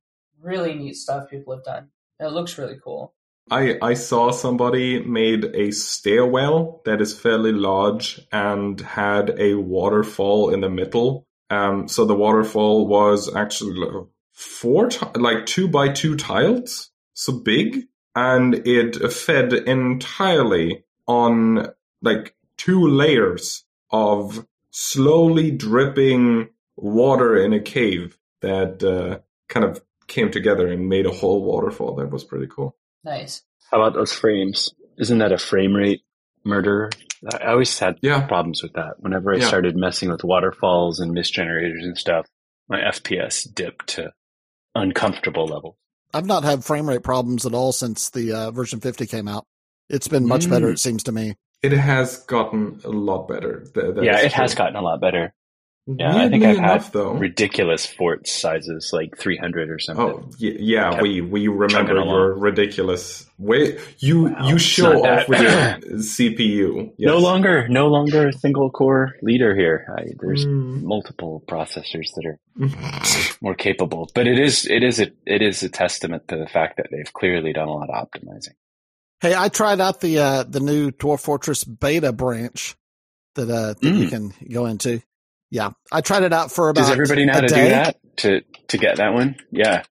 [0.41, 1.87] really neat stuff people have done.
[2.19, 3.13] It looks really cool.
[3.49, 10.53] I, I saw somebody made a stairwell that is fairly large and had a waterfall
[10.53, 11.25] in the middle.
[11.49, 13.87] Um, so the waterfall was actually
[14.33, 21.67] four, ti- like two by two tiles, so big, and it fed entirely on
[22.03, 30.29] like two layers of slowly dripping water in a cave that uh, kind of came
[30.29, 31.95] together and made a whole waterfall.
[31.95, 32.75] That was pretty cool.
[33.03, 33.41] Nice.
[33.71, 34.73] How about those frames?
[34.97, 36.01] Isn't that a frame rate
[36.43, 36.89] murder?
[37.31, 38.27] I I always had Yeah.
[38.27, 38.95] problems with that.
[38.99, 39.47] Whenever I Yeah.
[39.47, 42.27] started messing with waterfalls and mist generators and stuff,
[42.67, 44.11] my FPS dipped to
[44.75, 45.77] uncomfortable level.
[46.13, 49.45] I've not had frame rate problems at all since the uh, version 50 came out.
[49.89, 50.73] It's been much better, Mm.
[50.73, 51.35] it seems to me.
[51.63, 53.61] It has gotten a lot better.
[53.73, 55.33] Th- that yeah, it has gotten a lot better.
[55.85, 57.11] Yeah, I think I've enough, had though.
[57.13, 60.05] ridiculous fort sizes, like 300 or something.
[60.05, 63.77] Oh yeah, we we remember your ridiculous way.
[63.99, 65.51] You Wow, you show off with your
[65.99, 66.93] CPU.
[66.99, 69.85] No longer, no longer a single core leader here.
[69.97, 70.83] I, there's Mm.
[70.83, 75.69] multiple processors that are more capable, but it is, it is a, it is a
[75.69, 78.55] testament to the fact that they've clearly done a lot of optimizing.
[79.23, 82.75] Hey, I tried out the uh, the new Dwarf Fortress beta branch
[83.35, 84.09] that uh, that you Mm.
[84.09, 85.01] can go into.
[85.49, 86.81] Yeah, I tried it out for about.
[86.81, 87.63] Does everybody know how to day.
[87.63, 89.37] do that to to get that one?
[89.49, 89.83] Yeah,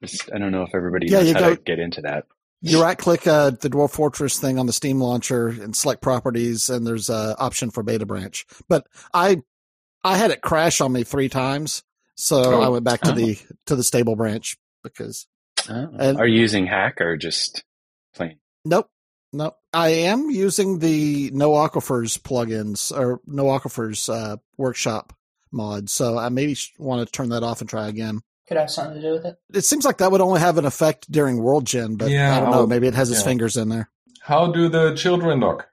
[0.00, 2.24] It's- I don't know if everybody Yeah, knows you how go- to get into that.
[2.62, 6.70] You right click uh, the Dwarf Fortress thing on the Steam launcher and select properties,
[6.70, 8.46] and there's a option for beta branch.
[8.70, 9.42] But I
[10.02, 11.82] I had it crash on me three times,
[12.14, 12.62] so Oh.
[12.62, 13.14] I went back to Oh.
[13.14, 15.26] the to the stable branch because
[15.68, 16.16] Oh.
[16.16, 17.64] Are you using hack or just
[18.14, 18.38] plain?
[18.64, 18.88] Nope,
[19.32, 19.56] nope.
[19.72, 25.12] I am using the No Aquifers plugins or No Aquifers uh, workshop
[25.50, 28.20] mod, so I maybe want to turn that off and try again.
[28.48, 29.36] Could have something to do with it.
[29.54, 32.40] It seems like that would only have an effect during World Gen, but Yeah, I
[32.40, 32.66] don't know.
[32.66, 33.88] Maybe it has its fingers in there.
[34.20, 35.68] How do the children look?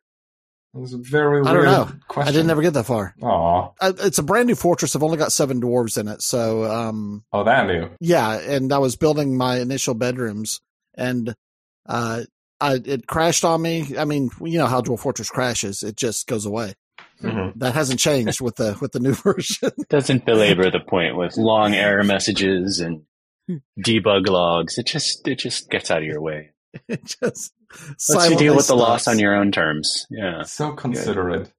[0.75, 1.95] It's a very I weird don't know.
[2.08, 2.30] question.
[2.30, 3.15] I didn't ever get that far.
[3.23, 3.71] Aw.
[3.82, 4.95] It's a brand new fortress.
[4.95, 6.21] I've only got seven dwarves in it.
[6.21, 7.89] So, um, Oh, that new.
[7.99, 8.38] yeah.
[8.39, 10.62] And I was building my initial bedrooms
[10.95, 11.34] and,
[11.88, 12.21] uh,
[12.62, 13.98] I, it crashed on me.
[13.98, 15.84] I mean, you know how Dwarf Fortress crashes.
[15.84, 16.76] It just goes away.
[17.22, 17.54] Mhm.
[17.56, 19.72] That hasn't changed with the, with the new version.
[19.89, 23.04] Doesn't belabor the point with long error messages and
[23.80, 24.78] debug logs.
[24.78, 26.52] It just it just gets out of your way.
[26.88, 30.06] it just Lets you deal silently with the loss on your own terms.
[30.10, 30.43] Yeah.
[30.43, 31.52] So considerate.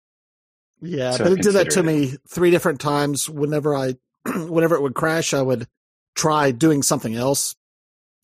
[0.83, 3.29] Yeah, So but it did that to me three different times.
[3.29, 3.97] Whenever I,
[4.35, 5.69] whenever it would crash, I would
[6.15, 7.55] try doing something else.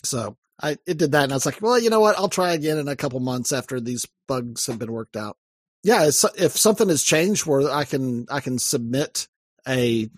[0.05, 2.19] So I, it did that, and I was like, well, you know what?
[2.19, 5.37] I'll try again in a couple months after these bugs have been worked out.
[5.83, 9.29] Yeah, if something has changed where I can, I can submit
[9.69, 10.11] a,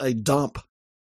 [0.00, 0.58] a dump,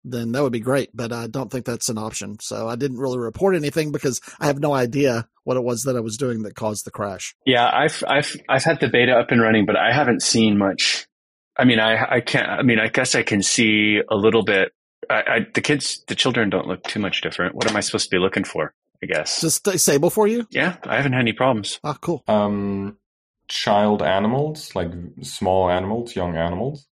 [0.04, 0.90] then that would be great.
[0.94, 2.38] But I don't think that's an option.
[2.40, 5.96] So I didn't really report anything because I have no idea what it was that
[5.96, 7.34] I was doing that caused the crash.
[7.44, 11.06] Yeah, I've I've I've had the beta up and running, but I haven't seen much
[11.56, 12.48] I mean, I I can't.
[12.48, 14.72] I mean, I guess I can see a little bit.
[15.10, 17.54] I, I the kids, the children don't look too much different.
[17.54, 18.72] What am I supposed to be looking for?
[19.02, 19.40] I guess.
[19.40, 20.46] Just stable for you?
[20.50, 21.78] Yeah, I haven't had any problems.
[21.84, 22.22] Ah, cool.
[22.26, 22.96] Um,
[23.48, 24.90] child animals, like
[25.22, 26.86] small animals, young animals.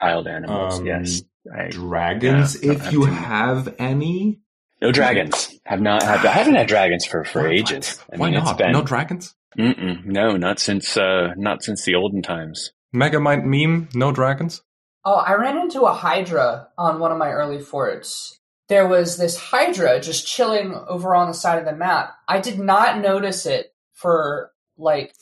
[0.00, 1.22] Child animals, Um, yes.
[1.54, 3.16] I, Dragons, Yeah, if have you too many.
[3.26, 4.40] have any.
[4.80, 5.58] no dragons.
[5.66, 6.02] Have not.
[6.02, 7.50] Have, I haven't had dragons for for What?
[7.52, 7.98] ages.
[8.12, 8.50] I Why mean, not?
[8.50, 9.34] It's been, No dragons?
[9.58, 12.72] Mm-mm, no, not since uh, not since the olden times.
[12.94, 14.62] Megamind meme, no dragons?
[15.04, 18.38] Oh, I ran into a Hydra on one of my early forts.
[18.68, 22.14] There was this Hydra just chilling over on the side of the map.
[22.28, 25.14] I did not notice it for like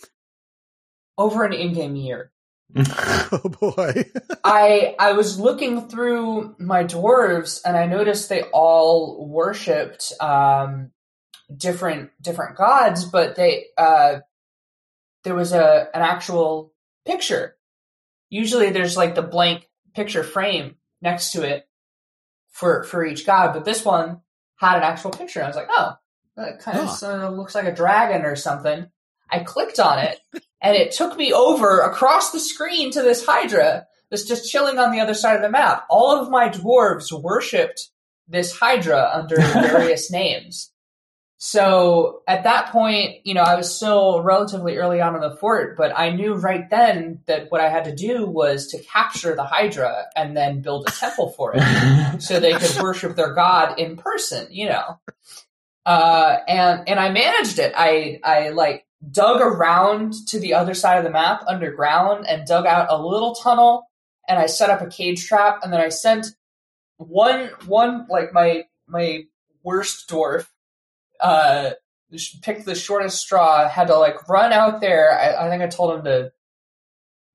[1.17, 2.33] over an in-game year.
[3.31, 4.07] Oh boy.
[4.45, 10.93] I I was looking through my dwarves and I noticed they all worshipped um,
[11.55, 14.21] different different gods, but they uh,
[15.25, 16.73] there was a an actual
[17.07, 17.57] picture.
[18.31, 21.69] Usually, there's like the blank picture frame next to it
[22.51, 24.21] for for each god, but this one
[24.57, 25.43] had an actual picture.
[25.43, 25.95] I was like, oh,
[26.37, 28.87] that kind of uh, looks like a dragon or something.
[29.31, 30.19] I clicked on it,
[30.61, 34.91] and it took me over across the screen to this Hydra that's just chilling on
[34.91, 35.85] the other side of the map.
[35.91, 37.91] All of my dwarves worshipped
[38.27, 40.73] this Hydra under various names.
[41.41, 45.77] So at that point, you know, I was still relatively early on in the fort,
[45.77, 49.45] but I knew right then that what I had to do was to capture the
[49.45, 51.63] Hydra and then build a temple for it
[52.21, 54.99] so they could worship their god in person, you know.
[55.87, 57.73] Uh, and and I managed it.
[57.77, 62.67] I I like dug around to the other side of the map underground and dug
[62.67, 63.89] out a little tunnel
[64.29, 66.27] and I set up a cage trap and then I sent
[66.97, 69.23] one one like my my
[69.63, 70.49] worst dwarf
[71.21, 71.71] uh
[72.43, 75.99] picked the shortest straw had to like run out there I, I think I told
[75.99, 76.33] him to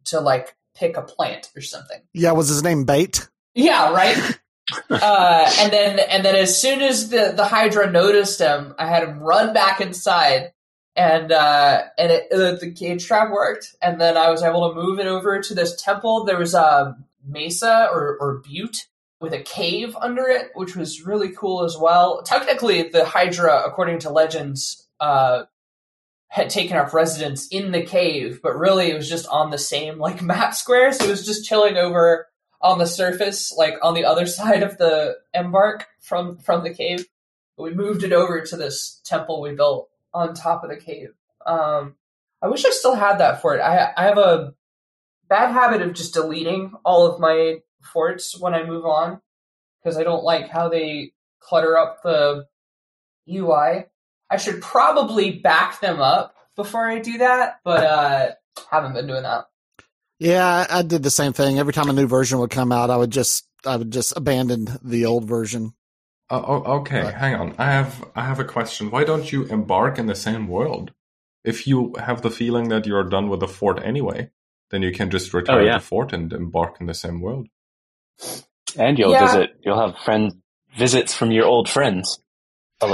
[0.05, 3.27] to like pick a plant or something Yeah, was his name Bait?
[3.55, 4.17] yeah, right.
[4.89, 9.03] uh, and then and then as soon as the the Hydra noticed him, I had
[9.03, 10.53] him run back inside,
[10.95, 13.75] and uh, and it, uh, the cage trap worked.
[13.81, 16.23] And then I was able to move it over to this temple.
[16.23, 18.87] There was a mesa or or butte
[19.23, 22.23] with a cave under it, which was really cool as well.
[22.23, 25.43] Technically, the Hydra, according to legends, uh,
[26.27, 29.97] had taken up residence in the cave, but really it was just on the same
[29.97, 30.91] like map square.
[30.91, 32.27] So it was just chilling over
[32.61, 37.05] on the surface, like on the other side of the embark from from the cave.
[37.57, 41.13] We moved it over to this temple we built on top of the cave.
[41.45, 41.95] Um,
[42.41, 43.61] I wish I still had that for it.
[43.61, 44.53] I I have a
[45.29, 49.21] bad habit of just deleting all of my forts when I move on
[49.83, 52.45] because I don't like how they clutter up the
[53.29, 53.85] UI.
[54.29, 58.31] I should probably back them up before I do that, but uh,
[58.71, 59.45] haven't been doing that.
[60.19, 61.59] Yeah, I I did the same thing.
[61.59, 64.67] Every time a new version would come out, I would just I would just abandon
[64.83, 65.73] the old version.
[66.29, 67.13] Oh, oh, okay, Right.
[67.13, 67.55] hang on.
[67.57, 68.89] I have I have a question.
[68.89, 70.93] Why don't you embark in the same world?
[71.43, 74.31] If you have the feeling that you're done with the fort anyway,
[74.71, 75.77] then you can just retire Oh, yeah.
[75.79, 77.47] the fort and embark in the same world.
[78.77, 79.19] And you'll Yeah.
[79.27, 79.51] visit.
[79.63, 80.41] You'll have friend
[80.75, 82.19] visits from your old friends.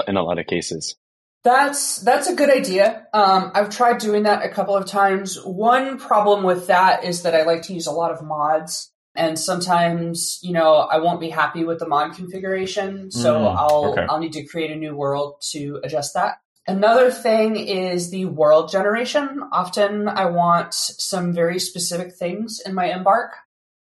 [0.08, 0.96] In a lot of cases.
[1.44, 3.08] That's that's a good idea.
[3.14, 5.38] Um, I've tried doing that a couple of times.
[5.44, 9.40] One problem with that is that I like to use a lot of mods, and
[9.40, 14.06] sometimes you know I won't be happy with the mod configuration, so Mm, I'll okay.
[14.10, 16.40] I'll need to create a new world to adjust that.
[16.68, 19.42] Another thing is the world generation.
[19.52, 23.32] Often I want some very specific things in my embark.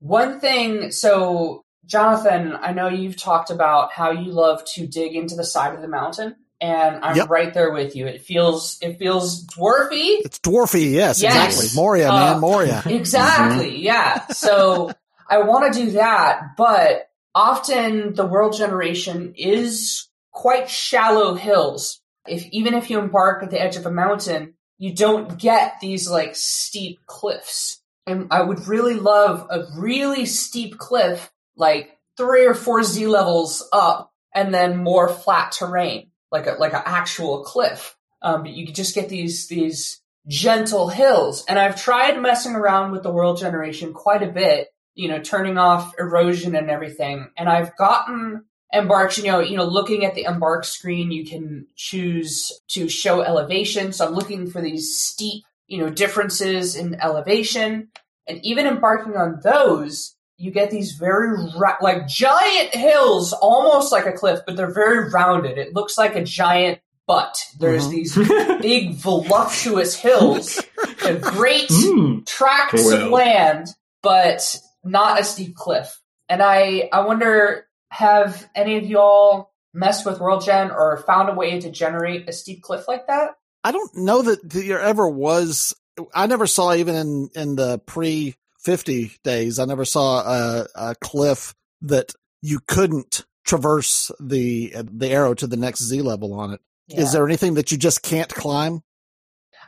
[0.01, 5.35] One thing, so Jonathan, I know you've talked about how you love to dig into
[5.37, 7.31] the side of the mountain, and I'm Yep.
[7.31, 8.07] right there with you.
[8.07, 10.21] It feels it feels dwarfy.
[10.25, 11.35] It's dwarfy, yes, Yes.
[11.35, 11.69] exactly.
[11.75, 12.83] Moria, Uh, man, Moria.
[12.87, 14.27] Exactly, yeah.
[14.29, 14.91] So
[15.29, 22.01] I want to do that, but often the world generation is quite shallow hills.
[22.27, 26.09] If even if you embark at the edge of a mountain, you don't get these
[26.09, 27.80] like steep cliffs.
[28.11, 33.67] And I would really love a really steep cliff, like three or four Z levels
[33.73, 37.97] up, and then more flat terrain, like a like an actual cliff.
[38.23, 41.45] Um, but you could just get these these gentle hills.
[41.49, 45.59] And I've tried messing around with the world generation quite a bit, you know, turning
[45.59, 47.31] off erosion and everything.
[47.37, 51.67] And I've gotten embarks, you know, you know, looking at the embark screen, you can
[51.75, 53.93] choose to show elevation.
[53.93, 57.89] So I'm looking for these steep, you know, differences in elevation.
[58.27, 64.05] And even embarking on those, you get these very ra- like giant hills, almost like
[64.07, 65.57] a cliff, but they're very rounded.
[65.59, 67.37] It looks like a giant butt.
[67.59, 67.91] There's Mhm.
[67.91, 68.15] these
[68.61, 70.61] big voluptuous hills
[71.07, 72.27] and great Mm.
[72.27, 73.69] tracts of land
[74.03, 76.01] but not a steep cliff.
[76.29, 81.35] And I, I wonder, have any of y'all messed with World Gen or found a
[81.35, 83.33] way to generate a steep cliff like that?
[83.65, 85.75] I don't know that there ever was.
[86.15, 89.59] I never saw even in in the pre fifty days.
[89.59, 95.57] I never saw a, a cliff that you couldn't traverse the the arrow to the
[95.57, 96.61] next Z level on it.
[96.89, 97.11] Is Yeah.
[97.13, 98.83] there anything that you just can't climb?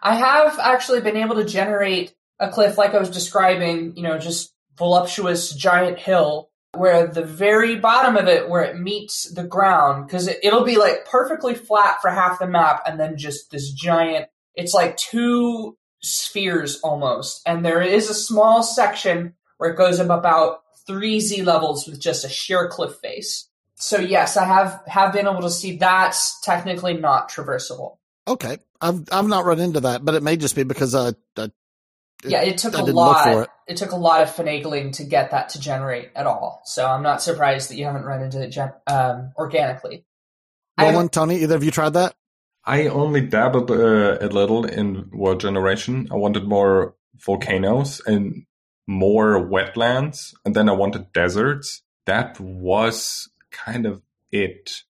[0.03, 4.19] I have actually been able to generate a cliff like I was describing, you know,
[4.19, 10.07] just voluptuous giant hill where the very bottom of it where it meets the ground
[10.07, 13.71] because it, it'll be like perfectly flat for half the map and then just this
[13.73, 17.43] giant it's like two spheres almost.
[17.47, 22.01] And there is a small section where it goes up about three z levels with
[22.01, 23.49] just a sheer cliff face.
[23.77, 27.99] So yes i have have been able to see that's technically not traversable.
[28.29, 31.51] Okay, I've I've not run into that, but it may just be because I, I
[32.25, 33.25] yeah, it took I a lot.
[33.25, 33.51] for It.
[33.69, 33.77] it.
[33.77, 36.63] took a lot of finagling to get that to generate at all.
[36.65, 40.05] So I'm not surprised that you haven't run into it gen- um, organically.
[40.79, 42.15] I haven't- Roland, Tony, either of you tried that?
[42.65, 46.09] I only dabbled uh, a little in world generation.
[46.13, 48.47] I wanted more volcanoes and
[48.87, 51.83] more wetlands, and then I wanted deserts.
[52.07, 54.83] That was kind of it.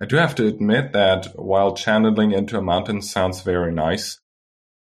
[0.00, 4.20] I do have to admit that while channeling into a mountain sounds very nice,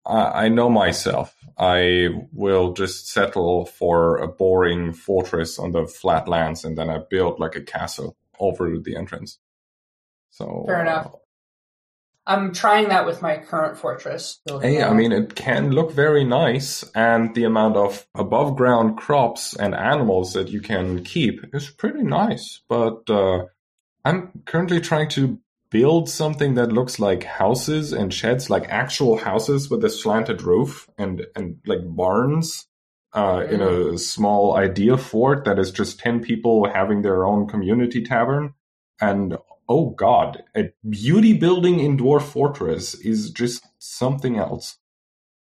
[0.06, 1.34] I, know myself.
[1.58, 7.40] I will just settle for a boring fortress on the flatlands, and then I build
[7.40, 9.38] like a castle over the entrance.
[10.30, 11.12] So Fair enough.
[12.28, 14.40] I'm trying that with my current fortress.
[14.60, 19.54] Hey, I mean, it can look very nice, and the amount of above ground crops
[19.54, 22.60] and animals that you can keep is pretty nice.
[22.68, 23.46] But uh,
[24.04, 25.38] I'm currently trying to
[25.76, 30.88] build something that looks like houses and sheds, like actual houses with a slanted roof
[30.96, 32.66] and, and like barns.
[33.12, 38.02] Uh, in a small idea fort that is just 10 people having their own community
[38.04, 38.52] tavern.
[39.00, 44.78] And oh god, a beauty building in Dwarf Fortress is just something else.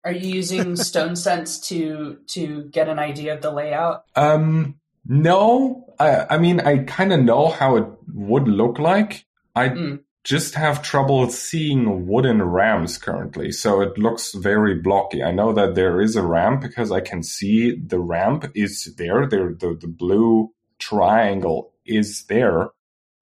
[0.05, 4.05] Are you using Stonesense to to get an idea of the layout?
[4.17, 4.77] Um,
[5.07, 9.27] no, I, I mean, I kind of know how it would look like.
[9.55, 10.01] I Mm.
[10.29, 15.23] Just have trouble seeing wooden ramps currently, so it looks very blocky.
[15.23, 19.27] I know that there is a ramp because I can see the ramp is there.
[19.27, 22.69] There, the, the blue triangle is there,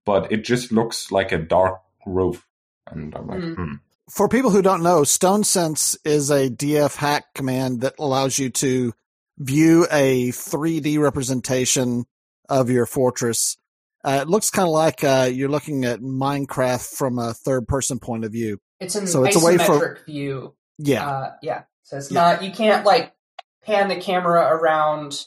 [0.05, 2.45] but it just looks like a dark roof.
[2.89, 3.55] And I'm like, Mm.
[3.55, 3.73] hmm.
[4.11, 8.93] For people who don't know, Stonesense is a DF hack command that allows you to
[9.39, 12.05] view a 3D representation
[12.49, 13.59] of your fortress.
[14.07, 17.99] Uh, it looks kind of like uh, you're looking at Minecraft from a third person
[17.99, 18.59] point of view.
[18.79, 20.55] It's an So it's a way isometric for- view.
[20.79, 21.07] Yeah.
[21.09, 21.63] Uh, yeah.
[21.83, 22.21] So it's Yeah.
[22.21, 23.13] not you can't like
[23.65, 25.27] pan the camera around.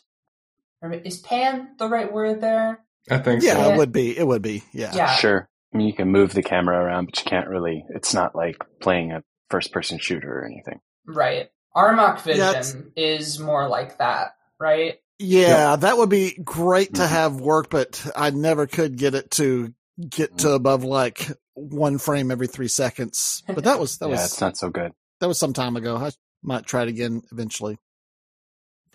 [0.81, 2.79] Is pan the right word there?
[3.11, 3.73] I think yeah, so.
[3.73, 4.17] it would be.
[4.17, 4.63] It would be.
[4.71, 4.93] Yeah.
[4.95, 5.11] Yeah.
[5.15, 5.49] Sure.
[5.73, 7.85] I mean, you can move the camera around, but you can't really.
[7.89, 10.79] It's not like playing a first-person shooter or anything.
[11.05, 11.49] Right.
[11.75, 14.99] Armok Yeah, Vision is more like that, right?
[15.19, 17.09] Yeah, that would be great to Mhm.
[17.09, 19.73] have work, but I never could get it to
[20.09, 23.43] get to above like one frame every three seconds.
[23.45, 24.93] But that was that yeah, was it's not so good.
[25.19, 25.97] that was some time ago.
[25.97, 26.11] I
[26.41, 27.77] might try it again eventually.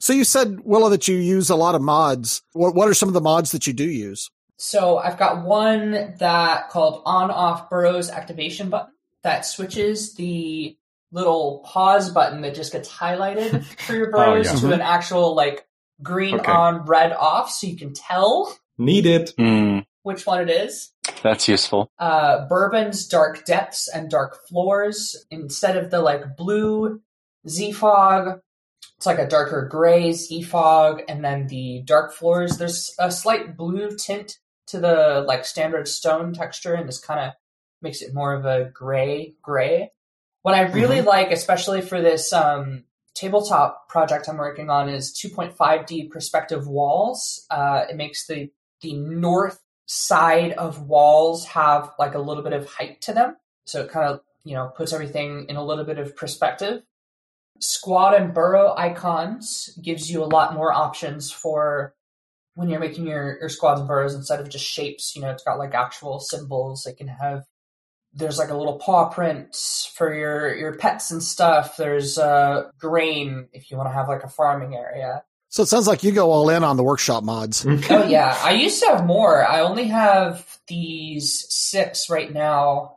[0.01, 2.43] So you said Willow that you use a lot of mods.
[2.53, 4.31] What what are some of the mods that you do use?
[4.57, 10.77] So I've got one that called on off burrows activation button that switches the
[11.12, 14.61] little pause button that just gets highlighted for your burrows yeah.
[14.68, 15.66] to an actual like
[16.03, 16.51] green Okay.
[16.53, 19.32] on, red off, so you can tell Need it.
[19.38, 20.92] Mm, which one it is.
[21.22, 21.90] that's useful.
[21.99, 25.24] uh, Burbon's Dark Depths and Dark Floors.
[25.30, 27.01] Instead of the like blue
[27.49, 28.40] Z fog,
[28.97, 32.59] it's like a darker gray Z fog, and then the dark floors.
[32.59, 34.38] There's a slight blue tint
[34.68, 37.32] to the like standard stone texture, and this kind of
[37.82, 39.90] makes it more of a gray gray.
[40.42, 42.84] What I really like, especially for this um,
[43.14, 47.46] tabletop project I'm working on, is 2.5D perspective walls.
[47.50, 48.50] Uh, it makes the
[48.80, 53.36] the north side of walls have like a little bit of height to them.
[53.66, 56.82] So it kind of, you know, puts everything in a little bit of perspective.
[57.60, 61.94] Squad and burrow icons gives you a lot more options for
[62.54, 65.14] when you're making your, your squads and burrows instead of just shapes.
[65.14, 66.86] You know, it's got like actual symbols.
[66.86, 67.44] It can have
[68.14, 69.56] there's like a little paw print
[69.94, 71.76] for your your pets and stuff.
[71.76, 75.24] There's uh grain if you want to have like a farming area.
[75.48, 77.64] So it sounds like you go all in on the workshop mods.
[77.90, 79.46] Oh yeah, I used to have more.
[79.46, 82.96] I only have these six right now.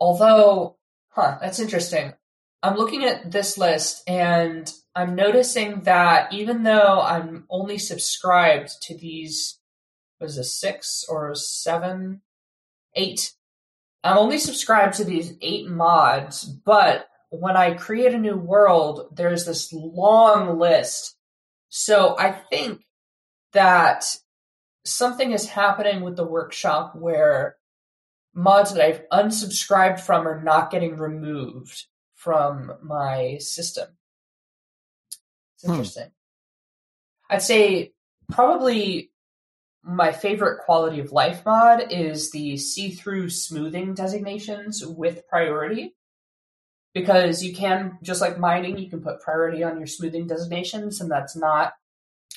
[0.00, 0.76] Although,
[1.10, 2.14] huh, that's interesting.
[2.62, 8.96] I'm looking at this list and I'm noticing that even though I'm only subscribed to
[8.96, 9.60] these,
[10.20, 12.22] was it six or seven,
[12.94, 13.34] eight?
[14.04, 19.44] I'm only subscribed to these eight mods, but when I create a new world, there's
[19.44, 21.16] this long list.
[21.68, 22.82] So I think
[23.52, 24.04] that
[24.84, 27.56] something is happening with the workshop where
[28.34, 33.88] mods that I've unsubscribed from are not getting removed from my system.
[35.56, 35.70] It's Hmm.
[35.72, 36.12] interesting.
[37.28, 37.92] I'd say
[38.30, 39.10] probably
[39.88, 45.94] my favorite quality of life mod is the see through smoothing designations with priority.
[46.94, 51.10] Because you can, just like mining, you can put priority on your smoothing designations, and
[51.10, 51.74] that's not,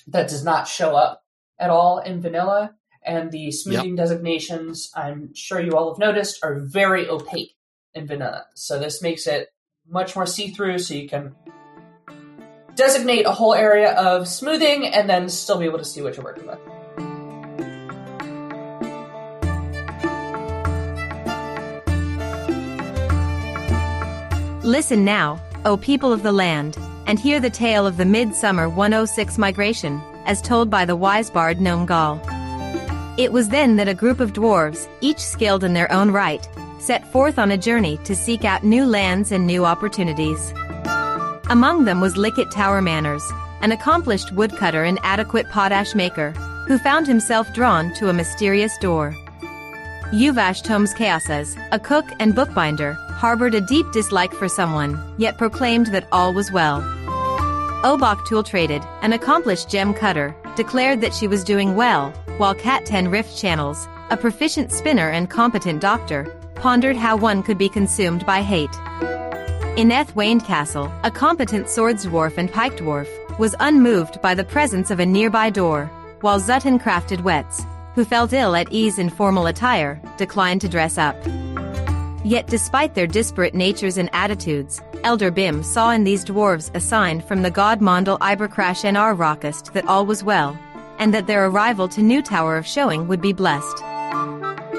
[0.07, 1.23] that does not show up
[1.59, 2.75] at all in vanilla.
[3.03, 7.55] And the smoothing designations, I'm sure you all have noticed, are very opaque
[7.93, 8.45] in vanilla.
[8.53, 9.49] So this makes it
[9.89, 11.35] much more see through, so you can
[12.75, 16.25] designate a whole area of smoothing and then still be able to see what you're
[16.25, 16.59] working with.
[24.71, 29.37] Listen now, O people of the land, and hear the tale of the Midsummer 106
[29.37, 32.21] migration, as told by the wise bard Gnome Gall.
[33.17, 36.47] It was then that a group of dwarves, each skilled in their own right,
[36.79, 40.53] set forth on a journey to seek out new lands and new opportunities.
[41.49, 46.31] Among them was Lickett Tower Manners, an accomplished woodcutter and adequate potash maker,
[46.69, 49.13] who found himself drawn to a mysterious door.
[50.13, 55.85] Uvash Tomes Chaoses, a cook and bookbinder, harbored a deep dislike for someone, yet proclaimed
[55.85, 56.81] that all was well.
[57.83, 62.83] Obok Tool Traded, an accomplished gem cutter, declared that she was doing well, while Cat
[62.83, 68.25] 10 Rift Channels, a proficient spinner and competent doctor, pondered how one could be consumed
[68.25, 68.71] by hate.
[69.77, 73.07] Ineth Waned Castle, a competent swords dwarf and pike dwarf,
[73.37, 75.85] was unmoved by the presence of a nearby door,
[76.21, 77.61] while Zutton Crafted Wets,
[77.93, 81.15] who felt ill at ease in formal attire, declined to dress up.
[82.23, 87.21] Yet despite their disparate natures and attitudes, Elder Bim saw in these dwarves a sign
[87.21, 90.57] from the god Mondal Ibercrash and Rockist that all was well,
[90.99, 93.81] and that their arrival to New Tower of Showing would be blessed.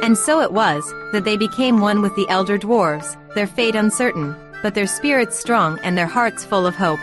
[0.02, 4.36] And so it was, that they became one with the elder dwarves, their fate uncertain,
[4.62, 7.00] but their spirits strong and their hearts full of hope.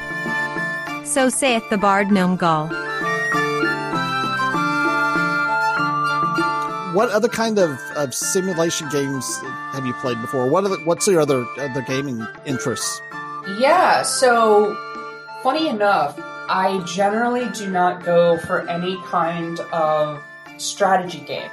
[1.05, 2.67] So saith the bard Gnome Gall.
[6.93, 9.37] What other kind of, of simulation games
[9.73, 10.47] have you played before?
[10.47, 13.01] What are the, what's your other other gaming interests?
[13.57, 14.75] Yeah, so
[15.43, 16.19] funny enough,
[16.49, 20.21] I generally do not go for any kind of
[20.57, 21.49] strategy game.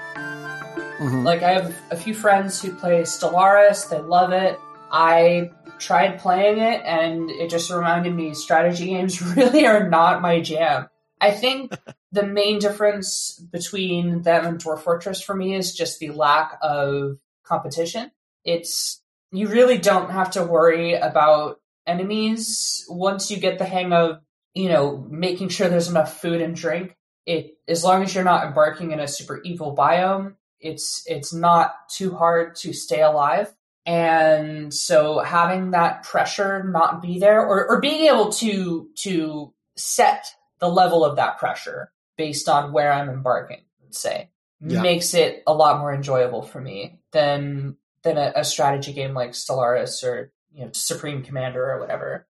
[0.98, 1.24] Mhm.
[1.24, 4.58] Like I have a few friends who play Stellaris, they love it.
[4.90, 10.40] I tried playing it and it just reminded me strategy games really are not my
[10.40, 10.88] jam.
[11.20, 11.72] I think
[12.12, 17.18] the main difference between them and Dwarf Fortress for me is just the lack of
[17.44, 18.10] competition.
[18.44, 19.02] It's
[19.32, 24.20] you really don't have to worry about enemies once you get the hang of,
[24.54, 26.96] you know, making sure there's enough food and drink.
[27.24, 31.74] It as long as you're not embarking in a super evil biome, it's it's not
[31.90, 33.52] too hard to stay alive.
[33.84, 40.26] And so having that pressure not be there or, or being able to to set
[40.58, 44.30] the level of that pressure based on where I'm embarking, let's say,
[44.60, 44.82] Yeah.
[44.82, 49.30] makes it a lot more enjoyable for me than than a, a strategy game like
[49.32, 52.26] Stellaris or you know Supreme Commander or whatever.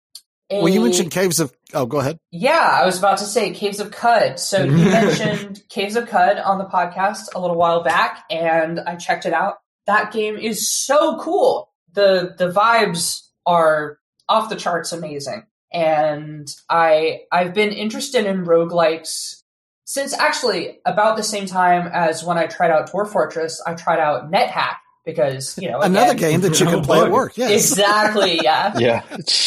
[0.51, 1.53] Well, you mentioned Caves of.
[1.73, 2.19] Oh, go ahead.
[2.29, 4.37] yeah, I was about to say Caves of Qud.
[4.37, 8.97] So you mentioned Caves of Qud on the podcast a little while back, and I
[8.97, 9.59] checked it out.
[9.87, 11.71] That game is so cool.
[11.93, 13.97] the The vibes are
[14.27, 15.45] off the charts, amazing.
[15.73, 19.41] And I I've been interested in roguelikes
[19.85, 23.61] since actually about the same time as when I tried out Dwarf Fortress.
[23.65, 27.37] I tried out NetHack because you know Another game that you can play at work.
[27.37, 27.71] Yes.
[27.71, 29.03] exactly yeah Yeah.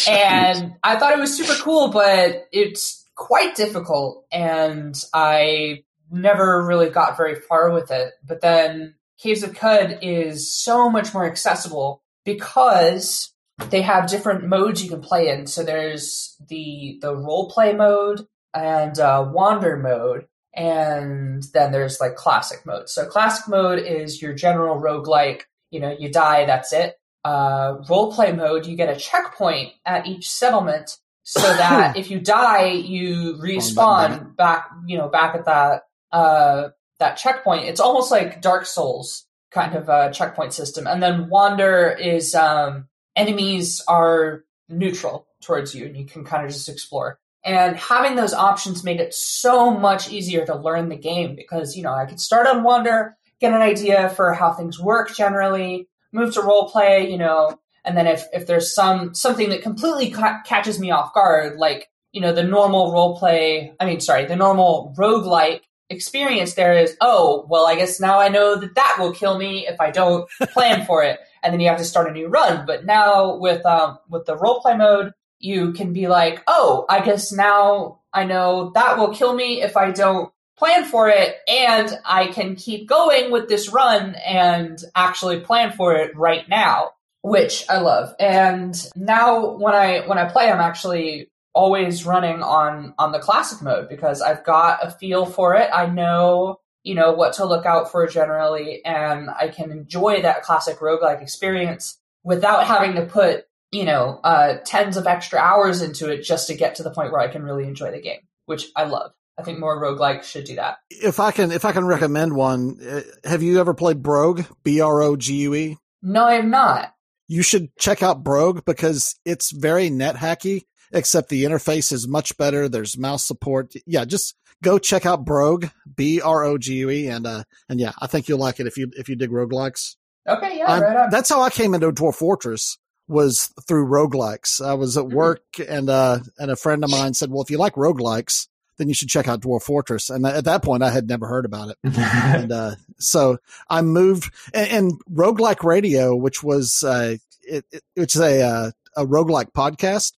[0.08, 6.90] and I thought it was super cool, but it's quite difficult, and I never really
[6.90, 8.12] got very far with it.
[8.26, 13.32] But then Caves of Qud is so much more accessible because
[13.70, 15.46] they have different modes you can play in.
[15.46, 22.16] So there's the the role play mode and uh, wander mode, and then there's like
[22.16, 22.88] classic mode.
[22.88, 28.12] So classic mode is your general roguelike, you know, you die, that's it uh, role
[28.12, 33.38] play mode, you get a checkpoint at each settlement so that if you die, you
[33.42, 35.82] respawn back, you know, back at that,
[36.12, 37.64] uh, that checkpoint.
[37.64, 40.86] It's almost like Dark Souls kind of a checkpoint system.
[40.86, 46.52] And then Wander is, um, enemies are neutral towards you and you can kind of
[46.52, 47.18] just explore.
[47.44, 51.82] And having those options made it so much easier to learn the game because, you
[51.82, 56.32] know, I could start on Wander, get an idea for how things work generally, move
[56.34, 60.40] to role play, you know, and then if, if there's some, something that completely ca-
[60.46, 64.36] catches me off guard, like, you know, the normal role play, I mean, sorry, the
[64.36, 65.60] normal roguelike
[65.90, 69.66] experience there is, oh, well, I guess now I know that that will kill me
[69.66, 71.18] if I don't plan for it.
[71.44, 72.66] And then you have to start a new run.
[72.66, 77.04] But now with, um, with the role play mode, you can be like, oh, I
[77.04, 81.90] guess now I know that will kill me if I don't plan for it and
[82.04, 86.92] I can keep going with this run and actually plan for it right now,
[87.22, 88.14] which I love.
[88.20, 93.62] And now when I when I play I'm actually always running on on the classic
[93.62, 95.68] mode because I've got a feel for it.
[95.72, 100.42] I know, you know, what to look out for generally and I can enjoy that
[100.42, 106.08] classic roguelike experience without having to put you know, uh, tens of extra hours into
[106.08, 108.68] it just to get to the point where I can really enjoy the game, which
[108.76, 109.10] I love.
[109.36, 110.78] I think more roguelikes should do that.
[110.90, 114.44] If I can, if I can recommend one, uh, have you ever played Brogue?
[114.62, 115.76] B R O G U E.
[116.02, 116.94] No, I have not.
[117.26, 122.36] You should check out Brogue because it's very net hacky, except the interface is much
[122.36, 122.68] better.
[122.68, 123.72] There's mouse support.
[123.86, 127.78] Yeah, just go check out Brogue, B R O G U E, and uh, and
[127.78, 129.96] yeah, I think you'll like it if you if you dig roguelikes.
[130.26, 131.10] Okay, yeah, right.
[131.10, 134.64] That's how I came into Dwarf Fortress was through roguelikes.
[134.64, 135.16] I was at mm-hmm.
[135.16, 138.48] work and uh and a friend of mine said, "Well, if you like roguelikes,
[138.78, 141.44] then you should check out Dwarf Fortress." And at that point, I had never heard
[141.44, 141.78] about it.
[141.84, 143.38] and uh so
[143.68, 149.06] I moved and, and Roguelike Radio, which was uh it, it, it's a uh, a
[149.06, 150.12] roguelike podcast.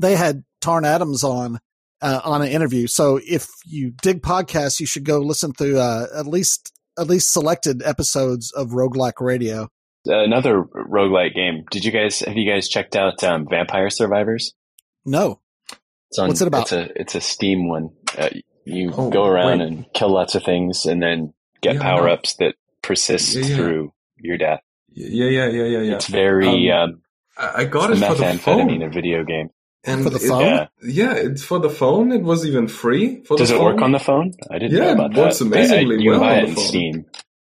[0.00, 1.60] They had Tarn Adams on
[2.04, 2.86] uh, on an interview.
[2.86, 7.32] So if you dig podcasts, you should go listen to uh, at least at least
[7.32, 9.68] selected episodes of Roguelike Radio
[10.06, 11.64] another roguelike game.
[11.70, 14.54] Did you guys have you guys checked out um, Vampire Survivors?
[15.04, 15.40] No.
[16.18, 16.62] On, What's it about?
[16.62, 17.90] It's a it's a Steam one.
[18.16, 18.28] Uh,
[18.64, 19.66] you oh, go around wait.
[19.66, 23.56] and kill lots of things, and then get yeah, power ups that persist yeah, yeah.
[23.56, 24.60] through your death.
[24.90, 25.94] Yeah, yeah, yeah, yeah, yeah.
[25.94, 26.70] It's very.
[26.70, 27.02] Um, um,
[27.36, 28.82] I got it for the phone.
[28.82, 29.50] a video game.
[29.86, 30.42] And for the phone?
[30.42, 30.66] yeah.
[30.82, 32.12] yeah, it's for the phone.
[32.12, 33.22] It was even free.
[33.24, 33.64] For Does it phone.
[33.64, 34.32] work on the phone?
[34.50, 35.46] I didn't yeah, know about it works that.
[35.46, 36.64] amazingly I, I, you well buy on it the in phone.
[36.64, 37.06] Steam.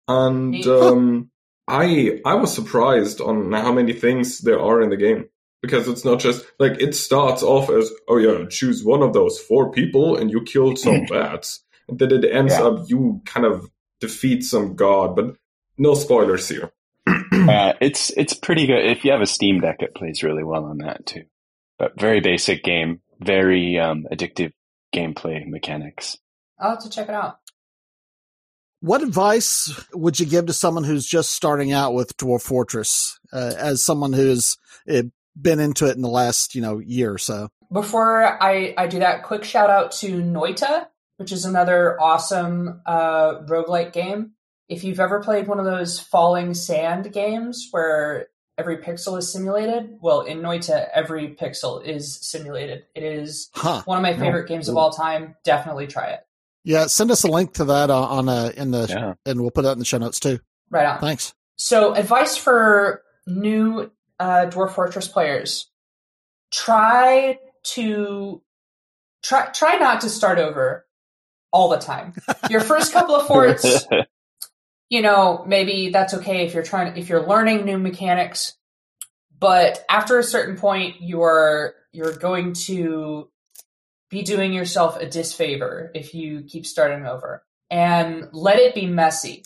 [0.08, 1.30] And um,
[1.66, 5.28] I I was surprised on how many things there are in the game
[5.62, 9.38] because it's not just like it starts off as oh yeah choose one of those
[9.38, 12.62] four people and you killed some bats and then it ends yeah.
[12.62, 13.68] up you kind of
[14.00, 15.36] defeat some god but
[15.78, 16.72] no spoilers here.
[17.06, 19.76] uh, it's it's pretty good if you have a Steam Deck.
[19.80, 21.22] It plays really well on that too.
[21.78, 24.52] But very basic game, very um, addictive
[24.94, 26.18] gameplay mechanics.
[26.58, 27.38] I'll have to check it out.
[28.80, 33.54] What advice would you give to someone who's just starting out with Dwarf Fortress, uh,
[33.56, 34.56] as someone who's
[34.88, 35.02] uh,
[35.40, 37.48] been into it in the last you know year or so?
[37.72, 43.40] Before I, I do that, quick shout out to Noita, which is another awesome uh,
[43.42, 44.32] roguelike game.
[44.68, 49.98] If you've ever played one of those falling sand games where every pixel is simulated,
[50.02, 52.84] well, in Noita, every pixel is simulated.
[52.94, 53.82] It is huh.
[53.84, 55.36] one of my favorite oh, games of all time.
[55.44, 56.20] Definitely try it.
[56.64, 59.14] Yeah, send us a link to that uh, on uh, in the yeah.
[59.24, 60.40] and we'll put that in the show notes too.
[60.70, 61.00] Right on.
[61.00, 61.32] Thanks.
[61.56, 65.70] So, advice for new uh, Dwarf Fortress players:
[66.52, 67.38] try
[67.74, 68.42] to
[69.22, 70.86] try try not to start over
[71.52, 72.14] all the time.
[72.50, 73.86] Your first couple of forts,
[74.88, 78.54] you know, maybe that's okay if you're trying if you're learning new mechanics.
[79.38, 83.30] But after a certain point, you're you're going to
[84.10, 89.44] be doing yourself a disfavor if you keep starting over and let it be messy.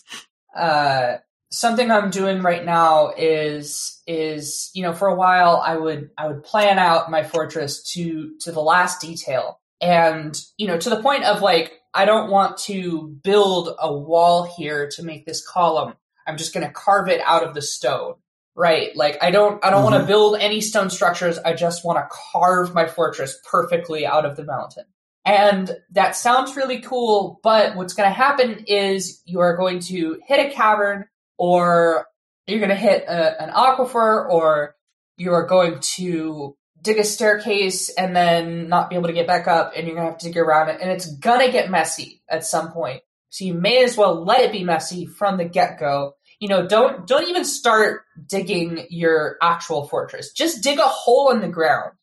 [0.55, 1.17] Uh,
[1.51, 6.27] something I'm doing right now is is you know for a while I would I
[6.27, 11.01] would plan out my fortress to to the last detail and you know to the
[11.01, 15.93] point of like I don't want to build a wall here to make this column.
[16.25, 18.15] I'm just going to carve it out of the stone
[18.55, 18.95] right?
[18.95, 19.91] Like I don't I don't mm-hmm.
[19.91, 21.37] want to build any stone structures.
[21.39, 24.85] I just want to carve my fortress perfectly out of the mountain.
[25.25, 30.19] And that sounds really cool, but what's going to happen is you are going to
[30.27, 31.05] hit a cavern
[31.37, 32.07] or
[32.45, 34.75] you're going to hit a, an aquifer or
[35.15, 39.47] you are going to dig a staircase and then not be able to get back
[39.47, 41.71] up and you're going to have to dig around it and it's going to get
[41.71, 43.01] messy at some point.
[43.29, 46.13] So you may as well let it be messy from the get-go
[46.43, 50.33] you know, don't don't even start digging your actual fortress.
[50.33, 51.93] Just dig a hole in the ground.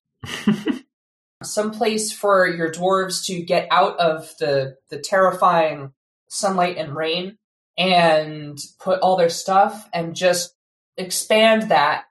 [1.42, 5.92] Some place for your dwarves to get out of the the terrifying
[6.28, 7.36] sunlight and rain
[7.76, 10.54] and put all their stuff and just
[10.96, 12.04] expand that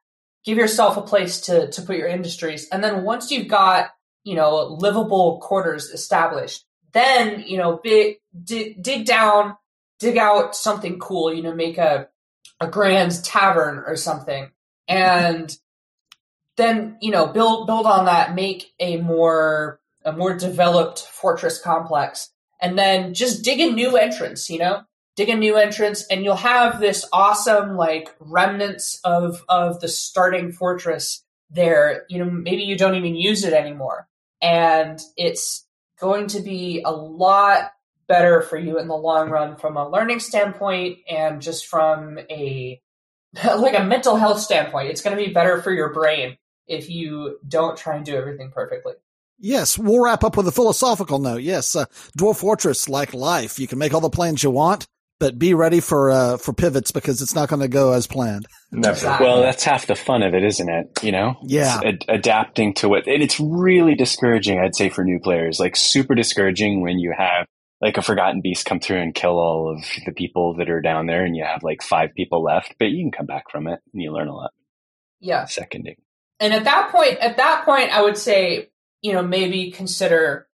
[0.49, 3.91] give yourself a place to to put your industries, and then once you've got
[4.23, 9.55] you know livable quarters established, then you know big, dig, dig down,
[9.99, 11.31] dig out something cool.
[11.31, 12.07] You know, make a
[12.59, 14.49] a grand tavern or something,
[14.87, 15.55] and
[16.57, 22.31] then you know build build on that, make a more a more developed fortress complex,
[22.59, 24.49] and then just dig a new entrance.
[24.49, 24.81] You know,
[25.19, 30.53] dig a new entrance, and you'll have this awesome like remnants of of the starting
[30.53, 32.05] fortress there.
[32.07, 34.07] You know, maybe you don't even use it anymore,
[34.41, 35.67] and it's
[35.99, 37.73] going to be a lot
[38.07, 42.81] better for you in the long run from a learning standpoint and just from a
[43.43, 44.89] like a mental health standpoint.
[44.89, 48.51] It's going to be better for your brain if you don't try and do everything
[48.51, 48.93] perfectly.
[49.37, 51.41] Yes, we'll wrap up with a philosophical note.
[51.41, 51.85] Yes, uh,
[52.17, 54.87] Dwarf Fortress, like life, you can make all the plans you want,
[55.19, 58.47] but be ready for uh, for pivots because it's not going to go as planned.
[58.71, 58.93] Never.
[58.93, 59.27] Exactly.
[59.27, 61.03] Well, that's half the fun of it, isn't it?
[61.03, 61.79] You know, Yeah.
[61.83, 64.59] Ad- adapting to what, and it's really discouraging.
[64.59, 67.45] I'd say for new players, like super discouraging when you have
[67.81, 71.05] like a forgotten beast come through and kill all of the people that are down
[71.05, 73.79] there, and you have like five people left, but you can come back from it
[73.93, 74.51] and you learn a lot.
[75.19, 75.45] Yeah.
[75.45, 75.95] Seconding.
[76.39, 78.69] And at that point, at that point, I would say,
[79.01, 80.47] you know, maybe consider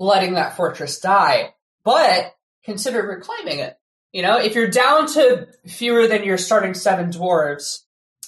[0.00, 2.34] letting that fortress die, but
[2.64, 3.76] consider reclaiming it.
[4.14, 7.80] You know, if you're down to fewer than your starting seven dwarves,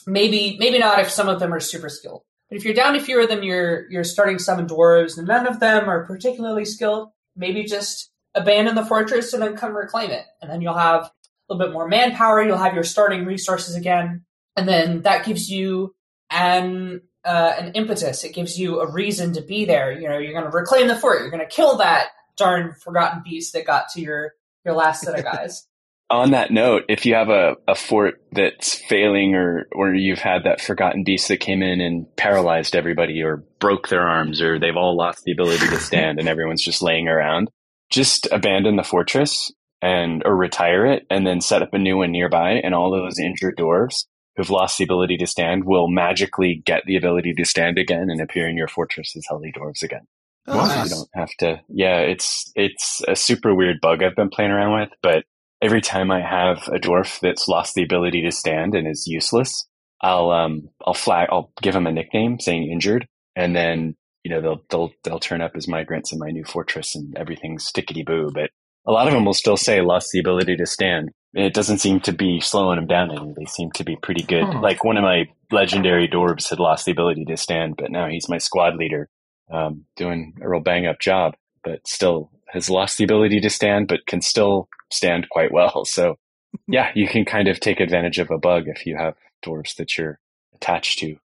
[0.04, 2.22] maybe, maybe not if some of them are super skilled.
[2.50, 5.60] But if you're down to fewer than your, your starting seven dwarves and none of
[5.60, 10.24] them are particularly skilled, maybe just abandon the fortress and then come reclaim it.
[10.42, 11.10] And then you'll have a
[11.48, 12.42] little bit more manpower.
[12.42, 14.24] You'll have your starting resources again.
[14.56, 15.94] And then that gives you
[16.30, 18.24] an uh, an impetus.
[18.24, 19.92] It gives you a reason to be there.
[19.92, 21.20] You know, you're going to reclaim the fort.
[21.20, 24.32] You're going to kill that darn forgotten beast that got to your
[24.64, 25.64] your last set of guys.
[26.08, 30.44] On that note, if you have a, a fort that's failing or, or you've had
[30.44, 34.76] that forgotten beast that came in and paralyzed everybody or broke their arms or they've
[34.76, 37.50] all lost the ability to stand and everyone's just laying around,
[37.90, 39.50] just abandon the fortress
[39.82, 43.18] and or retire it and then set up a new one nearby and all those
[43.18, 44.04] injured dwarves
[44.36, 48.20] who've lost the ability to stand will magically get the ability to stand again and
[48.20, 50.06] appear in your fortress as healthy dwarves again.
[50.46, 50.88] Oh, nice.
[50.88, 51.60] you don't have to.
[51.68, 55.24] Yeah, it's it's a super weird bug I've been playing around with, but
[55.66, 59.66] every time I have a dwarf that's lost the ability to stand and is useless,
[60.00, 64.40] I'll um I'll flag I'll give them a nickname saying injured, and then you know
[64.40, 68.30] they'll they'll they'll turn up as migrants in my new fortress and everything's tickety boo.
[68.32, 68.50] But
[68.86, 71.10] a lot of them will still say lost the ability to stand.
[71.34, 73.34] It doesn't seem to be slowing them down any.
[73.36, 74.44] They seem to be pretty good.
[74.44, 74.60] Hmm.
[74.60, 78.28] Like one of my legendary dwarves had lost the ability to stand, but now he's
[78.28, 79.08] my squad leader
[79.52, 83.88] um, doing a real bang up job, but still has lost the ability to stand,
[83.88, 85.84] but can still stand quite well.
[85.96, 86.16] So,
[86.68, 89.14] yeah, you can kind of take advantage of a bug if you have
[89.44, 90.18] dwarves that you're
[90.54, 91.16] attached to.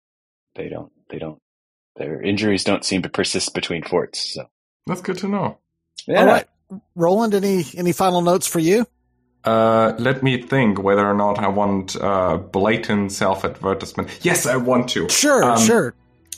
[0.56, 1.40] They don't, they don't,
[1.96, 4.34] their injuries don't seem to persist between forts.
[4.34, 4.46] So,
[4.88, 5.60] That's good to know.
[6.08, 6.20] yeah.
[6.22, 6.46] All right,
[6.96, 7.34] Roland.
[7.34, 8.86] Any any final notes for you?
[9.44, 14.10] Uh, let me think whether or not I want uh, blatant self advertisement.
[14.22, 15.10] Yes, I want to.
[15.10, 15.94] Sure, Um, sure.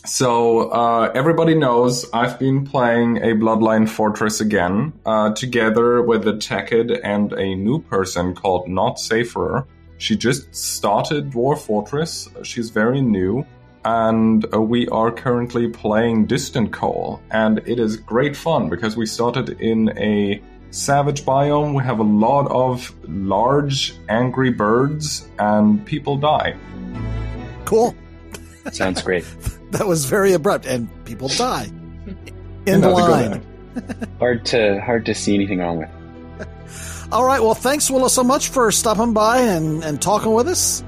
[0.06, 6.34] So uh, everybody knows I've been playing a Bloodline Fortress again, uh, together with the
[6.34, 9.66] Tekid and a new person called Not Safer.
[9.98, 12.28] She just started Dwarf Fortress.
[12.44, 13.46] She's very new,
[13.86, 19.06] and uh, we are currently playing Distant Coal, and it is great fun because we
[19.06, 20.42] started in a
[20.72, 21.74] savage biome.
[21.78, 26.58] We have a lot of large, angry birds, and people die.
[27.64, 27.96] Cool.
[28.70, 29.24] Sounds great.
[29.74, 31.66] That was very abrupt, and people die
[32.06, 32.18] in
[32.68, 33.46] And that's a good line.
[34.20, 35.90] hard to, hard to see anything wrong with.
[37.12, 37.42] All right.
[37.42, 40.84] Well, thanks, Willow, so much for stopping by and, and talking with us.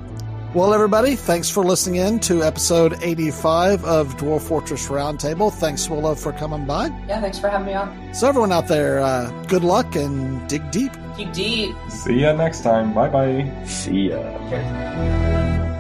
[0.54, 5.52] Well, everybody, thanks for listening in to episode 85 of Dwarf Fortress Roundtable.
[5.52, 6.88] Thanks, Willow, for coming by.
[7.08, 8.14] Yeah, thanks for having me on.
[8.14, 10.94] So, everyone out there, uh, good luck and dig deep.
[11.18, 11.76] Keep deep.
[11.90, 12.94] See ya next time.
[12.94, 13.66] Bye bye.
[13.66, 15.75] See ya.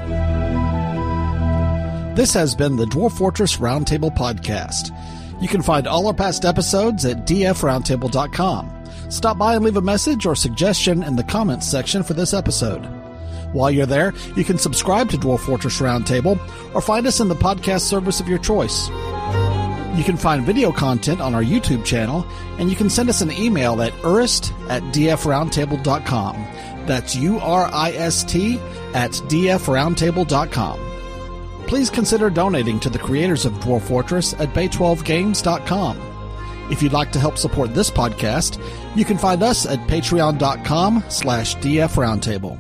[2.16, 4.95] This has been the Dwarf Fortress Roundtable podcast.
[5.41, 8.86] You can find all our past episodes at dfroundtable.com.
[9.09, 12.86] Stop by and leave a message or suggestion in the comments section for this episode.
[13.51, 16.39] While you're there, you can subscribe to Dwarf Fortress Roundtable
[16.74, 18.88] or find us in the podcast service of your choice.
[19.97, 22.26] You can find video content on our YouTube channel,
[22.59, 26.36] and you can send us an email at urist at dfroundtable.com.
[26.86, 28.57] That's U R I S T
[28.93, 30.85] at dfroundtable.com.
[31.68, 36.16] Please consider donating to the creators of Dwarf Fortress at bay12games.com.
[36.72, 38.59] If you'd like to help support this podcast,
[38.95, 42.59] you can find us at patreon.com slash dfroundtable.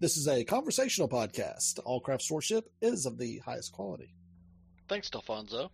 [0.00, 1.78] This is a conversational podcast.
[1.84, 4.14] All craftsdwarfship is of the highest quality.
[4.88, 5.70] Thanks, Delfonso.